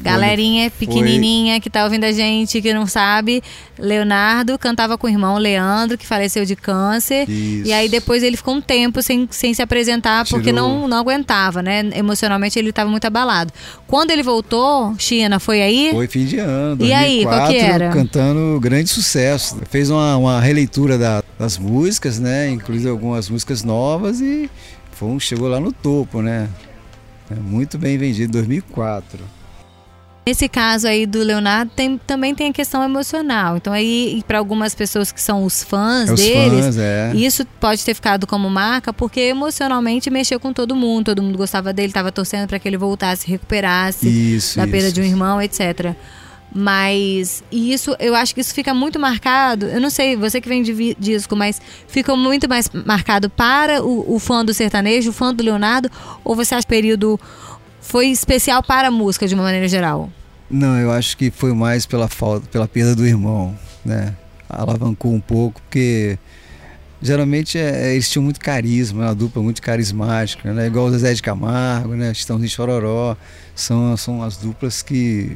[0.02, 3.42] Galerinha pequenininha que tá ouvindo a gente, que não sabe,
[3.78, 7.30] Leonardo cantava com o irmão Leandro, que faleceu de câncer.
[7.30, 7.68] Isso.
[7.68, 10.40] E aí depois ele ficou um tempo sem, sem se apresentar Tirou.
[10.40, 11.90] porque não, não aguentava, né?
[11.94, 13.52] Emocionalmente ele estava muito abalado.
[13.88, 15.90] Quando ele voltou, China, foi aí?
[15.92, 17.90] Foi fim de ano, 2004, e aí, qual que era?
[17.90, 19.58] cantando grande sucesso.
[19.70, 22.50] Fez uma, uma releitura da, das músicas, né?
[22.50, 24.50] Inclusive algumas músicas novas e
[24.92, 26.48] foi um, chegou lá no topo, né?
[27.30, 29.41] É muito bem vendido, 2004.
[30.24, 33.58] Nesse caso aí do Leonardo tem, também tem a questão emocional.
[33.58, 37.12] Então aí para algumas pessoas que são os fãs é os deles, fãs, é.
[37.16, 41.06] isso pode ter ficado como marca porque emocionalmente mexeu com todo mundo.
[41.06, 44.72] Todo mundo gostava dele, estava torcendo para que ele voltasse, recuperasse isso, da isso.
[44.72, 45.96] perda de um irmão, etc.
[46.54, 49.66] Mas isso, eu acho que isso fica muito marcado.
[49.68, 54.16] Eu não sei, você que vem de disco, mas fica muito mais marcado para o,
[54.16, 55.90] o fã do sertanejo, o fã do Leonardo,
[56.26, 57.18] ou você acha período
[57.92, 60.10] foi especial para a música de uma maneira geral?
[60.50, 64.16] Não, eu acho que foi mais pela falta, pela perda do irmão, né?
[64.50, 66.18] Alavancou um pouco, porque
[67.02, 70.68] geralmente é, eles tinham muito carisma, uma dupla muito carismática, né?
[70.68, 72.14] Igual o Zezé de Camargo, né?
[72.14, 73.18] Estão em Chororó,
[73.54, 75.36] são, são as duplas que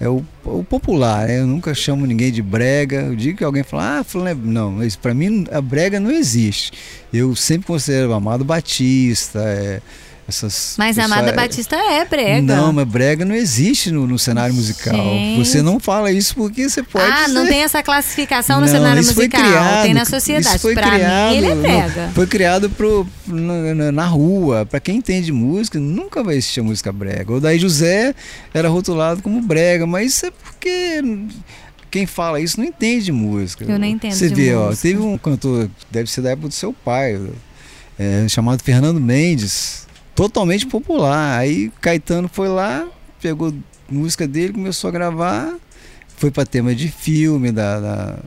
[0.00, 1.40] é o, o popular, né?
[1.40, 3.02] Eu nunca chamo ninguém de brega.
[3.02, 4.34] Eu digo que alguém fala, ah, fulano é...
[4.34, 6.72] não, para mim a brega não existe.
[7.12, 9.82] Eu sempre considero Amado Batista, é,
[10.26, 12.40] essas mas a Amada Batista é brega.
[12.40, 14.94] Não, mas brega não existe no, no cenário musical.
[14.94, 15.38] Gente.
[15.38, 17.10] Você não fala isso porque você pode.
[17.10, 17.32] Ah, ser...
[17.32, 19.40] não tem essa classificação no não, cenário isso musical.
[19.40, 20.56] Foi criado, tem na sociedade.
[20.56, 22.10] Isso foi pra criado, mim, ele é brega.
[22.14, 24.64] Foi criado pro, na, na rua.
[24.64, 27.32] Pra quem entende música, nunca vai existir música brega.
[27.32, 28.14] O Daí José
[28.54, 31.02] era rotulado como brega, mas isso é porque
[31.90, 33.64] quem fala isso não entende música.
[33.64, 34.14] Eu não entendo.
[34.14, 34.60] Você vê, música.
[34.60, 37.20] ó, teve um cantor, deve ser da época do seu pai,
[37.98, 41.38] é, chamado Fernando Mendes totalmente popular.
[41.38, 42.86] Aí Caetano foi lá,
[43.20, 43.52] pegou
[43.90, 45.54] música dele, começou a gravar,
[46.16, 48.18] foi para tema de filme, da, da,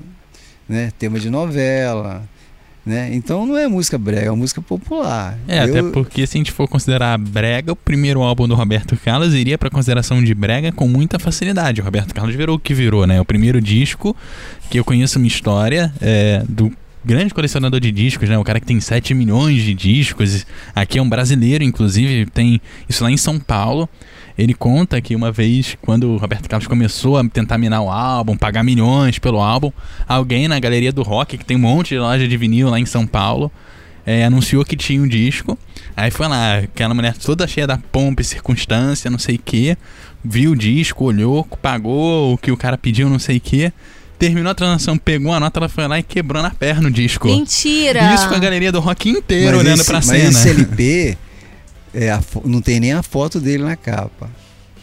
[0.67, 2.27] né, tema de novela.
[2.85, 3.13] Né?
[3.13, 5.37] Então não é música brega, é música popular.
[5.45, 5.63] É, Eu...
[5.63, 9.57] até porque se a gente for considerar brega, o primeiro álbum do Roberto Carlos iria
[9.57, 11.81] para consideração de brega com muita facilidade.
[11.81, 13.19] O Roberto Carlos virou o que virou, né?
[13.19, 14.15] O primeiro disco
[14.69, 16.71] que eu conheço uma história é, do
[17.07, 18.37] grande colecionador de discos, né?
[18.37, 20.45] O cara que tem 7 milhões de discos.
[20.75, 23.87] Aqui é um brasileiro, inclusive, tem isso lá em São Paulo.
[24.37, 28.35] Ele conta que uma vez, quando o Roberto Carlos começou a tentar minar o álbum,
[28.35, 29.71] pagar milhões pelo álbum,
[30.05, 32.85] alguém na galeria do rock, que tem um monte de loja de vinil lá em
[32.85, 33.49] São Paulo,
[34.05, 35.57] é, anunciou que tinha um disco.
[35.95, 39.77] Aí foi lá, aquela mulher toda cheia da pompa e circunstância, não sei o que,
[40.23, 43.71] viu o disco, olhou, pagou o que o cara pediu, não sei o que
[44.19, 47.27] terminou a transação, pegou a nota, ela foi lá e quebrou na perna o disco.
[47.27, 48.13] Mentira!
[48.13, 50.29] Isso com a galeria do rock inteiro Mas olhando esse- pra mas cena.
[50.29, 51.17] esse LP,
[51.93, 54.29] é, a não tem nem a foto dele na capa.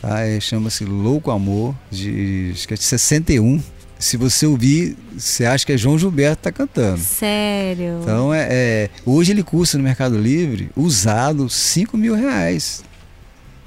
[0.00, 0.20] Tá?
[0.20, 3.60] É, Chama-se Louco Amor, de, acho que é de 61.
[3.98, 6.98] Se você ouvir, você acha que é João Gilberto que tá cantando.
[7.00, 8.00] Sério.
[8.02, 12.84] Então, é, é- hoje ele custa no Mercado Livre, usado, 5 mil reais.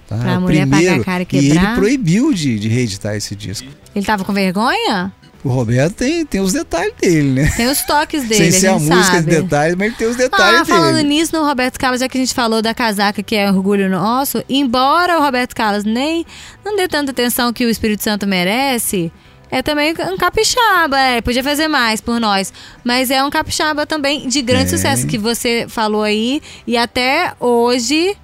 [0.07, 0.15] Tá?
[0.17, 1.75] Pra É o mulher pagar a cara e E ele quebrar?
[1.75, 3.67] proibiu de, de reeditar esse disco.
[3.95, 5.11] Ele tava com vergonha?
[5.47, 7.53] O Roberto tem, tem os detalhes dele, né?
[7.55, 9.29] Tem os toques dele, Sem ser a a gente música sabe.
[9.31, 11.07] de detalhes, mas ele tem os detalhes Ah, falando dele.
[11.07, 14.43] nisso, no Roberto Carlos, já que a gente falou da casaca que é orgulho nosso,
[14.49, 16.25] embora o Roberto Carlos nem
[16.65, 19.11] não dê tanta atenção que o Espírito Santo merece,
[19.49, 22.51] é também um capixaba, é, podia fazer mais por nós,
[22.83, 24.67] mas é um capixaba também de grande É.
[24.77, 28.17] sucesso que você falou aí e até hoje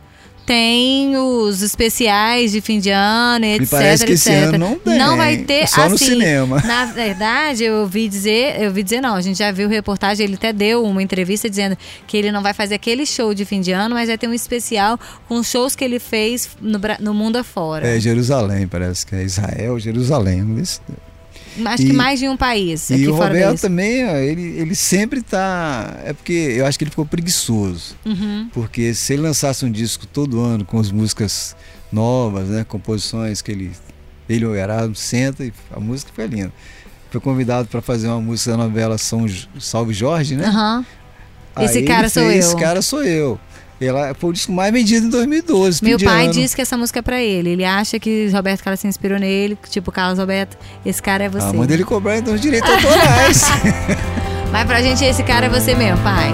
[0.45, 4.47] tem os especiais de fim de ano, etc, Me parece que esse etc.
[4.49, 6.61] ano não tem, Não vai ter só no assim, cinema.
[6.65, 10.35] na verdade, eu ouvi dizer, eu ouvi dizer não, a gente já viu reportagem, ele
[10.35, 13.71] até deu uma entrevista dizendo que ele não vai fazer aquele show de fim de
[13.71, 17.87] ano, mas vai ter um especial com shows que ele fez no, no mundo afora.
[17.87, 20.43] É Jerusalém, parece que é Israel, Jerusalém.
[21.65, 25.21] Acho e- que mais de um país E o Roberto também, ó, ele, ele sempre
[25.21, 25.99] tá.
[26.03, 27.95] É porque eu acho que ele ficou preguiçoso.
[28.05, 28.49] Uhum.
[28.53, 31.55] Porque se ele lançasse um disco todo ano com as músicas
[31.91, 32.63] novas, né?
[32.63, 33.71] Composições que ele.
[34.27, 36.51] Ele e o Erasmo senta e a música fica linda.
[37.11, 39.25] Foi convidado para fazer uma música da novela São
[39.59, 40.45] Salve Jorge, né?
[41.55, 42.51] Aí Esse ele cara sou fez, eu.
[42.51, 43.39] Esse cara sou eu.
[43.81, 45.79] Ela foi o disco mais vendido em 2012.
[45.79, 46.33] fim Meu pai ano.
[46.33, 47.49] disse que essa música é pra ele.
[47.49, 51.47] Ele acha que Roberto Carlos se inspirou nele, tipo Carlos Roberto, esse cara é você.
[51.47, 53.43] Ah, manda ele cobrar então os direitos autorais.
[54.51, 56.31] Mas pra gente esse cara é você mesmo, pai.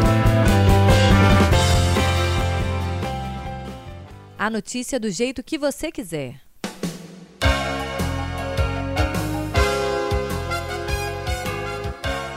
[4.37, 6.48] A notícia do jeito que você quiser.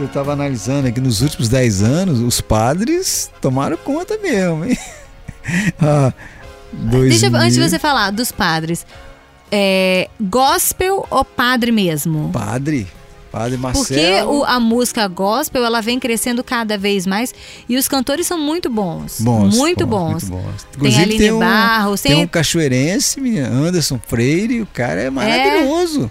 [0.03, 4.77] Eu estava analisando aqui nos últimos 10 anos, os padres tomaram conta mesmo, hein?
[5.81, 6.13] ah,
[6.73, 8.85] Deixa 2000 antes de você falar dos padres,
[9.51, 12.31] é, gospel ou padre mesmo?
[12.33, 12.89] Padre,
[13.31, 14.41] padre Porque Marcelo.
[14.41, 17.33] o- a música gospel ela vem crescendo cada vez mais
[17.69, 19.21] e os cantores são muito bons.
[19.21, 20.25] Bons, muito bons.
[20.29, 20.67] Muito bons.
[20.81, 26.11] Tem a Aline um, Barros, tem tem- um cachoeirense, Anderson Freire, o cara é maravilhoso.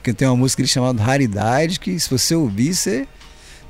[0.00, 3.06] Porque Tem uma música chamada Raridade, que se você ouvir, você,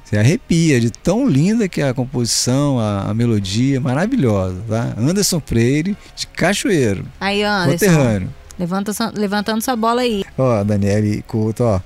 [0.05, 4.95] você arrepia, de tão linda que é a composição, a, a melodia, maravilhosa, tá?
[4.97, 8.31] Anderson Freire, de Cachoeiro, Aí, Anderson, conterrâneo.
[8.57, 10.23] levanta, levantando sua bola aí.
[10.38, 11.81] Ó, Daniele Couto, ó.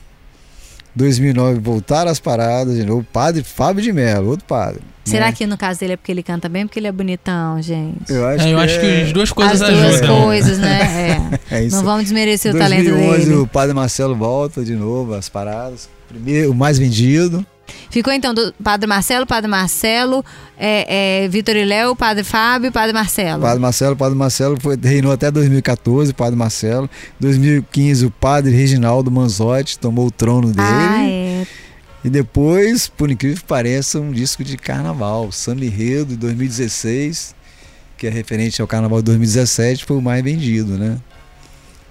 [0.97, 3.05] 2009 voltaram às paradas de novo.
[3.13, 4.81] Padre Fábio de Mello, outro padre.
[5.05, 5.31] Será né?
[5.31, 8.11] que no caso dele é porque ele canta bem, porque ele é bonitão, gente?
[8.11, 9.03] Eu acho, É, eu que, acho que é...
[9.03, 10.21] as duas coisas As duas ajudam.
[10.23, 11.39] coisas, né?
[11.49, 11.57] É.
[11.59, 11.77] é isso.
[11.77, 13.35] Não vamos desmerecer o talento 2011 dele.
[13.35, 15.87] o padre Marcelo volta de novo às paradas.
[16.09, 17.45] Primeiro, o mais vendido.
[17.89, 20.23] Ficou então do Padre Marcelo, Padre Marcelo,
[20.57, 23.41] é, é, Vitor e Léo, Padre Fábio, Padre Marcelo.
[23.41, 26.89] Padre Marcelo, Padre Marcelo foi, reinou até 2014, Padre Marcelo.
[27.19, 30.67] 2015, o Padre Reginaldo Manzotti tomou o trono dele.
[30.67, 31.47] Ah, é.
[32.03, 37.35] E depois, por incrível que pareça, um disco de carnaval, Samba Enredo, de 2016,
[37.97, 40.97] que é referente ao carnaval de 2017, foi o mais vendido, né?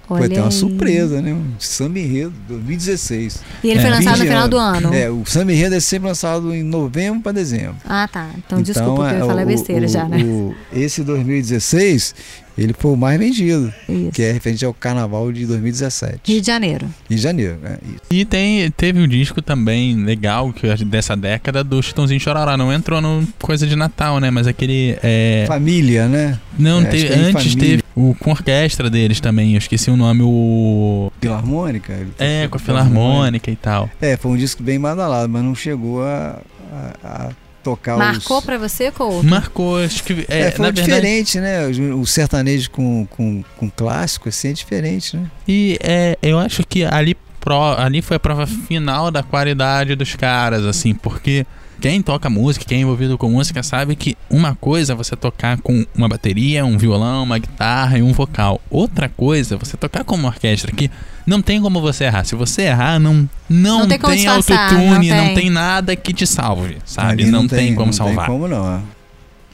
[0.09, 1.33] Olha foi até uma surpresa, né?
[1.33, 3.41] Um Samba Enredo, 2016.
[3.63, 3.81] E ele É.
[3.81, 4.93] foi lançado no de final do ano.
[4.93, 7.75] É, o Samba Enredo é sempre lançado em novembro para dezembro.
[7.85, 8.29] Ah, tá.
[8.37, 10.23] Então, desculpa que eu é, ia falar o- besteira o- já, né?
[10.23, 12.15] o- esse 2016,
[12.57, 14.11] ele foi o mais vendido, Isso.
[14.13, 16.19] que é referente ao carnaval de 2017.
[16.31, 16.87] Rio de Janeiro.
[17.09, 17.77] Em janeiro, né?
[17.83, 18.01] Isso.
[18.09, 22.55] E tem, teve um disco também legal que eu acho dessa década do Chitãozinho Chororó.
[22.57, 24.31] Não entrou no coisa de Natal, né?
[24.31, 24.97] Mas aquele.
[25.03, 25.45] É...
[25.47, 26.39] Família, né?
[26.57, 27.59] Não, É, teve, é antes família.
[27.59, 29.53] teve o com orquestra deles também.
[29.53, 31.11] Eu esqueci o nome, o.
[31.19, 32.07] Filarmônica.
[32.19, 33.89] É, com a Filarmônica e tal.
[34.01, 36.39] É, foi um disco bem badalado, mas não chegou a,
[36.71, 37.29] a- a
[37.63, 38.45] tocar Marcou os...
[38.45, 39.25] pra você, Couto?
[39.25, 40.25] Marcou, acho que.
[40.29, 41.67] É, É, foi na verdade, diferente, né?
[41.67, 45.25] O, o sertanejo com, com, com clássico, assim, é diferente, né?
[45.47, 50.15] E é, eu acho que ali, pro, ali foi a prova final da qualidade dos
[50.15, 51.45] caras, assim, porque
[51.79, 55.59] quem toca música, quem é envolvido com música, sabe que uma coisa é você tocar
[55.61, 58.59] com uma bateria, um violão, uma guitarra e um vocal.
[58.69, 60.89] Outra coisa é você tocar com uma orquestra que
[61.25, 62.23] não tem como você errar.
[62.23, 65.35] Se você errar, não, não, Não tem disfarçar, autotune, não não tem.
[65.35, 65.49] tem.
[65.49, 67.23] nada que te salve, sabe?
[67.23, 68.15] Ali não, tem, como salvar.
[68.15, 68.77] Não tem como não.
[68.77, 68.79] ó.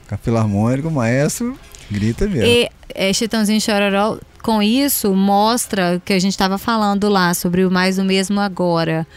[0.08, 1.58] Com a filarmônica, o maestro
[1.90, 2.46] grita mesmo.
[2.46, 7.66] E é, Chitãozinho Chororó, com isso, mostra o que a gente estava falando lá sobre
[7.66, 9.08] o mais o mesmo agora.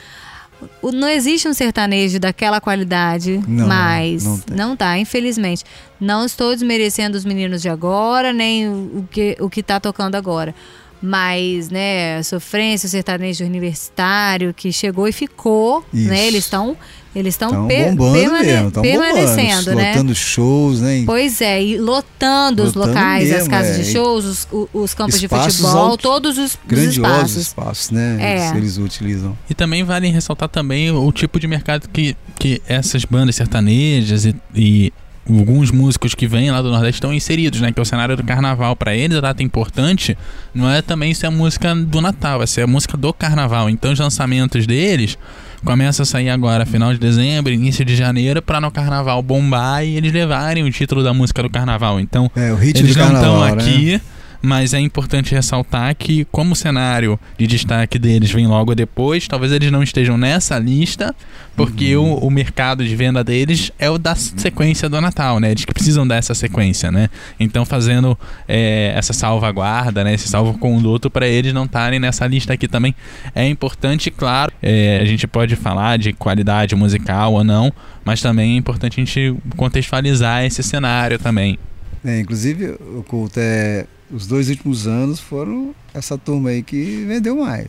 [0.82, 4.24] Não existe um sertanejo daquela qualidade Não, mais.
[4.24, 4.56] não tem.
[4.56, 5.64] Não tá, infelizmente.
[6.00, 10.14] Não estou desmerecendo os meninos de agora, nem o, o que, o que tá tocando
[10.14, 10.54] agora.
[11.02, 16.08] Mas, né, sofrência, o sertanejo universitário que chegou e ficou, Isso.
[16.08, 16.26] né?
[16.26, 16.76] Eles estão
[17.14, 19.88] eles estão per- permane- mesmo, permanecendo, bombando, né?
[19.92, 21.02] lotando shows, né?
[21.06, 23.82] Pois é, e lotando os Lotando locais, as mesmo, casas é.
[23.82, 27.36] de shows, os, o- os campos de Espaços futebol, altos, todos os, os Grandiosos espaços.
[27.38, 28.18] espaços, né?
[28.20, 28.50] É.
[28.52, 29.36] que Eles utilizam.
[29.48, 34.36] E também vale ressaltar também o tipo de mercado que, que essas bandas sertanejas e,
[34.54, 34.92] e
[35.28, 37.72] alguns músicos que vêm lá do Nordeste estão inseridos, né?
[37.72, 38.76] Que é o cenário do carnaval.
[38.76, 40.16] Pra eles, a data importante
[40.54, 43.68] não é também ser a música do Natal, é ser a música do carnaval.
[43.68, 45.18] Então, os lançamentos deles
[45.64, 49.96] começam a sair agora, final de dezembro, início de janeiro, pra no carnaval bombar e
[49.96, 51.98] eles levarem o título da música do carnaval.
[51.98, 54.00] Então, É, eles não estão né?
[54.46, 59.50] Mas é importante ressaltar que, como o cenário de destaque deles vem logo depois, talvez
[59.50, 61.12] eles não estejam nessa lista,
[61.56, 62.12] porque Uhum.
[62.12, 65.50] o, o mercado de venda deles é o da sequência do Natal, né?
[65.50, 67.08] Eles que precisam dessa sequência, né?
[67.40, 70.14] Então, fazendo é, essa salvaguarda, né?
[70.14, 72.94] Esse salvo-conduto para eles não estarem nessa lista aqui também
[73.34, 74.52] é importante, claro.
[74.62, 77.72] é, a gente pode falar de qualidade musical ou não,
[78.04, 81.58] mas também é importante a gente contextualizar esse cenário também.
[82.04, 83.86] É, inclusive, o culto é.
[84.12, 87.66] Os dois últimos anos foram essa turma aí que vendeu mais.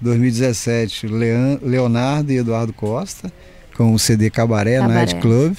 [0.00, 3.32] 2017, Lean- Leonardo e Eduardo Costa,
[3.76, 4.94] com o CD Cabaré, Cabaré.
[4.94, 5.56] Night Club.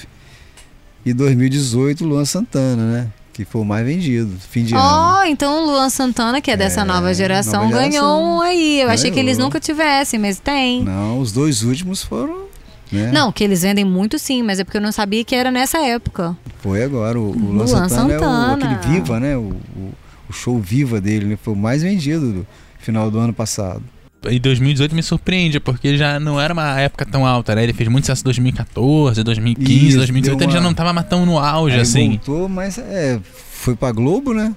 [1.04, 3.08] E 2018, Luan Santana, né?
[3.32, 4.82] Que foi o mais vendido, fim de ano.
[4.82, 7.90] Ó, então o Luan Santana, que é dessa É, nova geração, nova geração.
[7.90, 8.80] ganhou um aí.
[8.80, 9.28] Eu achei que Ganhou.
[9.28, 10.82] eles nunca tivessem, mas tem.
[10.82, 12.46] Não, os dois últimos foram.
[12.90, 13.10] Né?
[13.12, 15.78] Não, que eles vendem muito sim, mas é porque eu não sabia que era nessa
[15.78, 16.36] época.
[16.60, 17.20] Foi agora.
[17.20, 18.72] O, o Luan, Luan Santana, é o, Santana.
[18.76, 19.36] aquele Viva, né?
[19.36, 19.92] O, o,
[20.28, 21.38] o show Viva dele né?
[21.42, 22.46] foi o mais vendido do
[22.78, 23.82] final do ano passado.
[24.28, 27.62] E 2018 me surpreende, porque já não era uma época tão alta, né?
[27.62, 30.92] Ele fez muito sucesso em 2014, 2015, Isso, 2018 deu ele já uma- não tava
[30.92, 32.08] mais tão no auge, Aí assim.
[32.10, 34.52] voltou, mas é, foi pra Globo, né?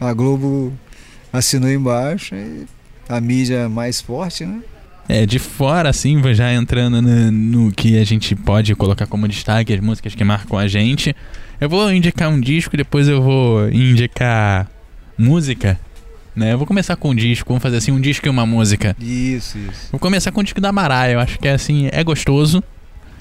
[0.00, 0.72] A Globo
[1.32, 2.64] assinou embaixo e
[3.08, 4.60] a mídia mais forte, né?
[5.08, 9.74] É, de fora, assim, já entrando no, no que a gente pode colocar como destaque,
[9.74, 11.14] as músicas que marcam a gente.
[11.60, 14.70] Eu vou indicar um disco, depois eu vou indicar
[15.20, 15.78] música,
[16.34, 16.52] né?
[16.52, 18.96] Eu vou começar com um disco, vamos fazer assim, um disco e uma música.
[19.00, 19.88] Isso, isso.
[19.92, 22.62] Vou começar com o disco da Maraia, eu acho que é assim, é gostoso.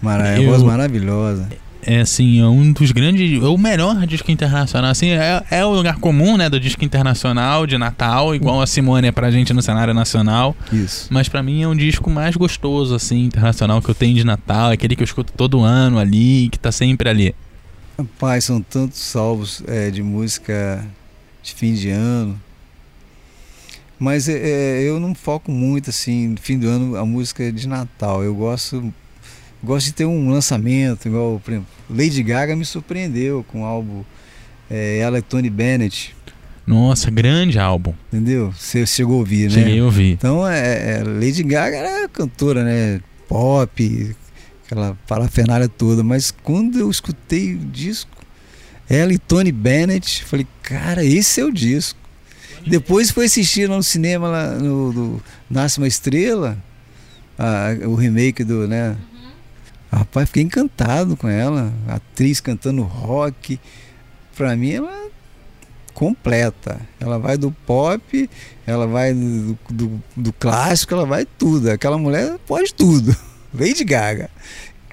[0.02, 1.48] Maravilha, Eu- voz maravilhosa.
[1.82, 5.72] É assim, é um dos grandes, é o melhor disco internacional, assim, é, é o
[5.74, 9.62] lugar comum, né, do disco internacional de Natal, igual a Simone é pra gente no
[9.62, 11.08] cenário nacional, Isso.
[11.10, 14.72] mas pra mim é um disco mais gostoso, assim, internacional que eu tenho de Natal,
[14.72, 17.34] é aquele que eu escuto todo ano ali, que tá sempre ali.
[17.98, 20.86] Rapaz, são tantos salvos é, de música
[21.42, 22.40] de fim de ano.
[24.00, 27.68] Mas é, é, eu não foco muito assim, no fim do ano, a música de
[27.68, 28.24] Natal.
[28.24, 28.94] Eu gosto,
[29.62, 34.04] gosto de ter um lançamento, igual, por exemplo, Lady Gaga me surpreendeu com o álbum
[34.70, 36.16] é, ela e Tony Bennett,
[36.66, 38.54] Nossa, grande álbum, entendeu?
[38.58, 39.56] Você chegou a ouvir, né?
[39.56, 40.14] cheguei a ouvir.
[40.14, 43.02] Então, é, é, Lady Gaga era cantora, né?
[43.28, 44.16] Pop,
[44.66, 46.04] aquela parafernália toda.
[46.04, 48.10] Mas quando eu escutei o disco,
[48.90, 52.00] ela e Tony Bennett, falei, cara, esse é o disco.
[52.68, 56.58] Depois foi assistir lá no cinema, lá no do Nasce uma Estrela,
[57.38, 58.98] a- o remake do, né?
[59.92, 61.74] Rapaz, fiquei encantado com ela.
[61.88, 63.60] A atriz cantando rock.
[64.36, 65.10] Pra mim, ela
[65.94, 66.80] completa.
[67.00, 68.30] Ela vai do pop,
[68.68, 71.70] ela vai do, do, do clássico, ela vai tudo.
[71.72, 73.16] Aquela mulher pode tudo.
[73.54, 74.30] Lady Gaga.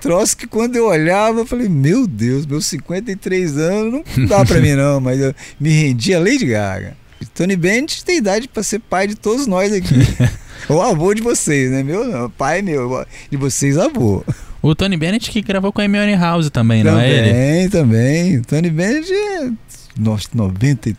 [0.06, 4.60] Troço que quando eu olhava, eu falei, meu Deus, meus 53 anos não dá pra
[4.60, 6.96] mim não, mas eu me rendi a Lady Gaga.
[7.34, 9.94] Tony Bennett tem idade pra ser pai de todos nós aqui.
[10.68, 11.82] o avô de vocês, né?
[11.82, 14.24] Meu não, pai meu, de vocês avô.
[14.62, 17.68] O Tony Bennett que gravou com a Amy House também, não é ele?
[17.68, 18.42] Também, também.
[18.42, 19.50] Tony Bennett é
[19.98, 20.96] nossa, 90 e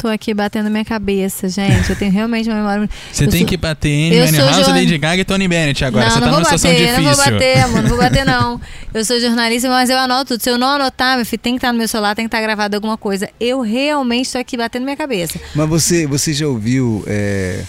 [0.00, 1.90] Tô aqui batendo minha cabeça, gente.
[1.90, 2.88] Eu tenho realmente uma memória.
[3.12, 6.06] Você Eu tem sou- que bater sou House, jorn- Lady Gaga e Tony Bennett agora.
[6.06, 7.04] não, Você não tá vou numa situação bater, difícil.
[7.04, 7.82] não vou bater, amor.
[7.82, 8.60] Não vou bater, não.
[8.94, 10.42] Eu sou jornalista, mas eu anoto tudo.
[10.42, 12.40] Se eu não anotar, meu filho, tem que estar no meu celular, tem que estar
[12.40, 13.28] gravado alguma coisa.
[13.38, 15.38] Eu realmente tô aqui batendo minha cabeça.
[15.54, 17.62] Mas você, você já ouviu, é,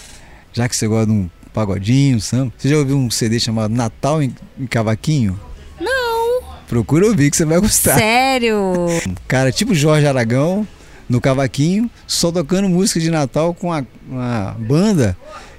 [0.53, 4.23] já que você gosta de um pagodinho, samba, você já ouviu um CD chamado Natal
[4.23, 5.37] em, em Cavaquinho?
[5.79, 6.41] Não.
[6.67, 7.97] Procura ouvir que você vai gostar.
[7.99, 8.87] Sério.
[9.27, 10.65] Cara, tipo Jorge Aragão,
[11.11, 15.17] no cavaquinho, só tocando música de Natal com a- uma banda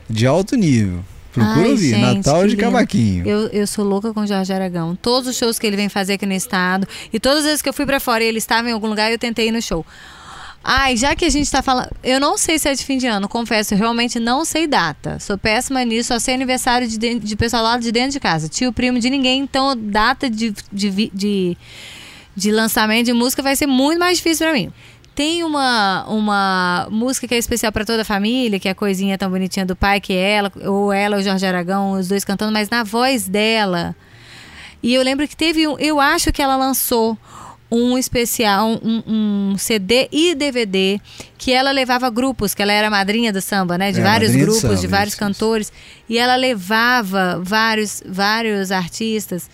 [0.09, 1.01] de alto nível.
[1.33, 2.57] Procura Ai, ouvir, gente, Natal de.
[2.57, 3.27] Cavaquinho.
[3.27, 4.95] Eu, eu sou louca com o Jorge Aragão.
[4.95, 6.87] Todos os shows que ele vem fazer aqui no estado.
[7.13, 9.11] E todas as vezes que eu fui pra fora e ele estava em algum lugar,
[9.11, 9.85] eu tentei ir no show.
[10.65, 11.89] Ai, já que a gente tá falando.
[12.05, 15.19] Eu não sei se é de fim de ano, confesso, eu realmente não sei data.
[15.21, 18.47] Sou péssima nisso, só sei aniversário de, de, de pessoal lá de dentro de casa.
[18.49, 21.57] Tio, primo de ninguém, então data de, de, de,
[22.37, 24.71] de lançamento de música vai ser muito mais difícil para mim.
[25.15, 29.19] Tem uma, uma música que é especial para toda a família, que é a coisinha
[29.19, 32.53] tão bonitinha do pai, que é ela, ou ela, o Jorge Aragão, os dois cantando,
[32.53, 33.95] mas na voz dela.
[34.83, 35.79] E eu lembro que teve um.
[35.79, 37.17] Eu acho que ela lançou
[37.71, 41.01] um especial, um, um, CD e DVD
[41.39, 43.91] que ela levava grupos, que ela era madrinha do samba, né?
[43.93, 45.73] De é, vários grupos, samba, de vários isso, cantores.
[46.07, 49.49] E ela levava vários, vários artistas.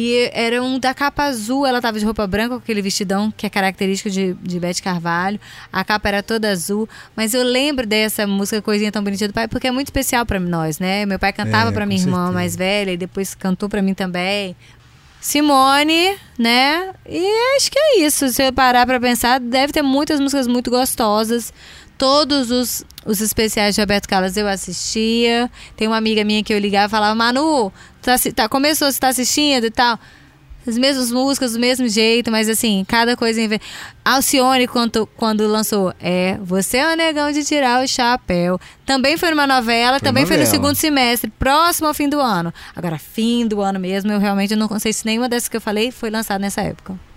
[0.00, 3.44] E era um da capa azul, ela tava de roupa branca com aquele vestidão que
[3.44, 5.40] é característico de, de Beth Carvalho.
[5.72, 9.48] A capa era toda azul, mas eu lembro dessa música Coisinha Tão Bonitinha do Pai
[9.48, 11.04] porque é muito especial para nós, né?
[11.04, 14.54] Meu pai cantava é, para minha irmã mais velha e depois cantou para mim também.
[15.20, 16.94] Simone, né?
[17.04, 18.28] E acho que é isso.
[18.28, 21.52] Se eu parar pra pensar, deve ter muitas músicas muito gostosas.
[21.98, 25.50] Todos os, os especiais de Roberto Carlos eu assistia.
[25.76, 29.08] Tem uma amiga minha que eu ligava e falava, Manu, tá, tá, começou, você tá
[29.08, 29.98] assistindo e tal
[30.68, 33.48] as mesmas músicas do mesmo jeito, mas assim, cada coisa em
[34.04, 38.60] Alcione, quando, quando lançou É, Você é o Negão de Tirar o Chapéu.
[38.84, 40.44] Também foi numa novela, foi também novela.
[40.44, 42.52] foi no segundo semestre, próximo ao fim do ano.
[42.76, 45.90] Agora, fim do ano mesmo, eu realmente não sei se nenhuma dessas que eu falei
[45.90, 47.07] foi lançada nessa época.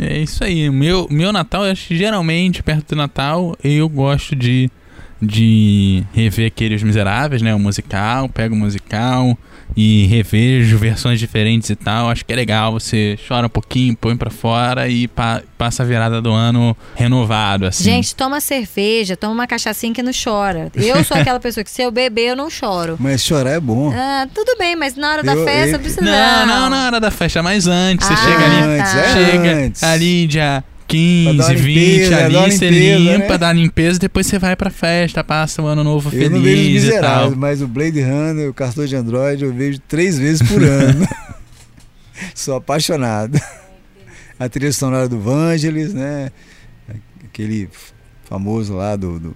[0.00, 0.70] É isso aí.
[0.70, 4.70] Meu, meu Natal, eu acho que geralmente, perto do Natal, eu gosto de,
[5.20, 7.54] de rever aqueles Miseráveis, né?
[7.54, 9.36] O musical, pego o musical
[9.76, 12.08] e revejo versões diferentes e tal.
[12.08, 12.72] Acho que é legal.
[12.72, 17.66] Você chora um pouquinho, põe para fora e pa passa a virada do ano renovado,
[17.66, 17.84] assim.
[17.84, 20.72] Gente, toma cerveja, toma uma cachaçinha que não chora.
[20.74, 22.96] Eu sou aquela pessoa que se eu beber, eu não choro.
[22.98, 23.92] Mas chorar é bom.
[23.94, 25.80] Ah, tudo bem, mas na hora da eu, festa eu...
[25.80, 26.46] precisa não.
[26.46, 28.10] Não, não, na hora da festa, mas antes.
[28.10, 29.12] Ah, você chega ali, tá.
[29.12, 29.82] chega antes.
[29.82, 33.38] ali dia 15, 20 limpeza, ali, você limpeza, limpa, né?
[33.38, 36.72] dá limpeza, depois você vai pra festa, passa o ano novo eu feliz não vejo
[36.72, 41.06] miserável, mas o Blade Runner, o cartão de Android, eu vejo três vezes por ano.
[42.34, 43.40] Sou apaixonado.
[44.38, 46.30] A trilha sonora do Vangelis, né?
[47.24, 47.68] Aquele
[48.24, 49.34] famoso lá do, do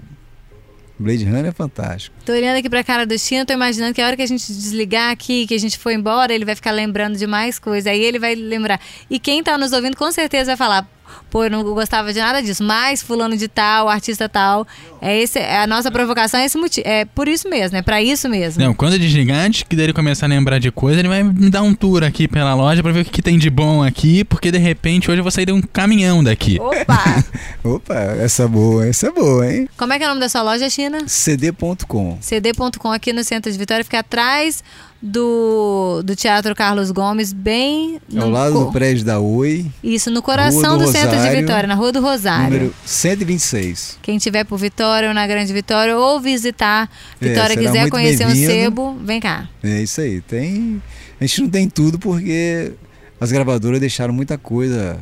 [0.98, 2.16] Blade Runner é fantástico.
[2.24, 4.46] Tô olhando aqui pra cara do Chino, tô imaginando que a hora que a gente
[4.52, 7.86] desligar aqui, que a gente for embora, ele vai ficar lembrando de mais coisas.
[7.86, 8.80] Aí ele vai lembrar.
[9.08, 10.88] E quem tá nos ouvindo com certeza vai falar:
[11.30, 14.66] pô, eu não gostava de nada disso, mas fulano de tal, artista tal,
[15.00, 18.02] é esse, é a nossa provocação é esse motivo, é por isso mesmo, é para
[18.02, 18.62] isso mesmo.
[18.62, 21.62] Não, quando desligar, antes que dele começar a lembrar de coisa, ele vai me dar
[21.62, 24.50] um tour aqui pela loja para ver o que, que, tem de bom aqui, porque
[24.50, 26.58] de repente hoje eu vou sair de um caminhão daqui.
[26.60, 27.24] Opa!
[27.64, 29.68] Opa, essa é boa, essa é boa, hein?
[29.76, 30.98] Como é que é o nome da sua loja, China?
[31.06, 32.18] cd.com.
[32.20, 34.62] cd.com aqui no centro de Vitória, fica atrás
[35.06, 38.00] do, do Teatro Carlos Gomes, bem.
[38.16, 39.66] Ao lado do prédio da Oi.
[39.82, 42.44] Isso, no coração do, do centro de Vitória, na Rua do Rosário.
[42.44, 43.98] Número 126.
[44.00, 46.90] Quem tiver por Vitória ou na Grande Vitória ou visitar
[47.20, 49.46] é, Vitória, é, quiser conhecer um sebo, vem cá.
[49.62, 50.22] É isso aí.
[50.22, 50.82] Tem.
[51.20, 52.72] A gente não tem tudo porque
[53.20, 54.98] as gravadoras deixaram muita coisa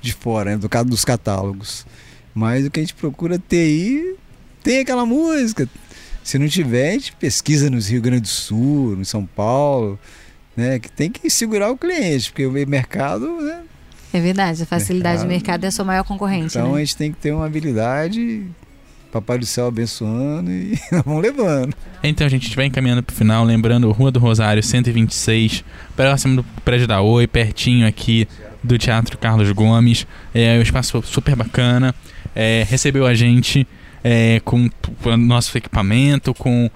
[0.00, 1.84] de fora, né, do caso dos catálogos.
[2.32, 4.14] Mas o que a gente procura ter aí
[4.62, 5.68] tem aquela música,
[6.22, 9.98] se não tiver, a gente pesquisa no Rio Grande do Sul, no São Paulo,
[10.56, 10.78] né?
[10.78, 13.62] Que tem que segurar o cliente, porque o mercado, né?
[14.12, 16.58] É verdade, a facilidade mercado, de mercado é a sua maior concorrente.
[16.58, 16.76] Então né?
[16.76, 18.44] a gente tem que ter uma habilidade,
[19.12, 21.74] Papai do Céu abençoando e vamos levando.
[22.02, 25.64] Então a gente vai encaminhando para o final, lembrando Rua do Rosário 126,
[25.96, 28.26] próximo do prédio da Oi, pertinho aqui
[28.62, 30.06] do Teatro Carlos Gomes.
[30.34, 31.94] É um espaço super bacana.
[32.34, 33.66] É, recebeu a gente
[34.02, 34.68] é, com
[35.04, 36.70] o nosso equipamento, com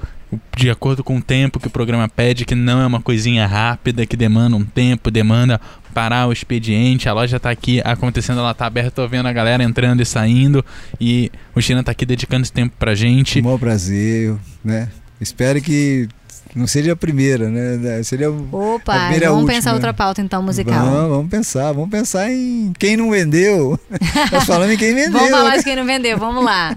[0.57, 4.05] de acordo com o tempo que o programa pede, que não é uma coisinha rápida,
[4.07, 5.61] que demanda um tempo, demanda
[5.93, 7.09] parar o expediente.
[7.09, 10.64] A loja está aqui acontecendo, ela está aberta, tô vendo a galera entrando e saindo.
[11.01, 13.39] E o China está aqui dedicando esse tempo pra gente.
[13.39, 14.89] Um bom prazer, né?
[15.20, 16.09] Espero que
[16.55, 18.03] não seja a primeira, né?
[18.03, 19.55] Seria Opa, a primeira vamos última.
[19.55, 20.85] pensar outra pauta então musical.
[20.85, 23.79] Vamos, vamos pensar, vamos pensar em quem não vendeu.
[24.33, 25.12] Nós falando em quem vendeu.
[25.12, 26.77] vamos falar de quem não vendeu, vamos lá.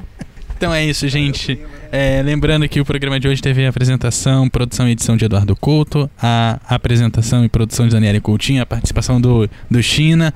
[0.57, 1.59] Então é isso, gente.
[1.91, 5.55] É, lembrando que o programa de hoje teve a apresentação, produção e edição de Eduardo
[5.55, 10.33] Couto, a apresentação e produção de Daniela Coutinho, a participação do, do China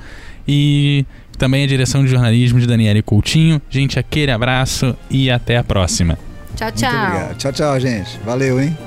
[0.47, 1.05] e
[1.39, 3.59] também a direção de jornalismo de Daniela Coutinho.
[3.67, 6.17] Gente, aquele abraço e até a próxima.
[6.55, 7.35] Tchau, tchau.
[7.39, 8.19] Tchau, tchau, gente.
[8.23, 8.77] Valeu, hein?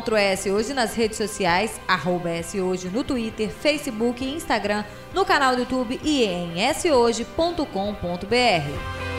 [0.00, 4.82] encontra o S Hoje nas redes sociais, arroba S Hoje no Twitter, Facebook e Instagram,
[5.12, 9.09] no canal do YouTube e em shoje.com.br.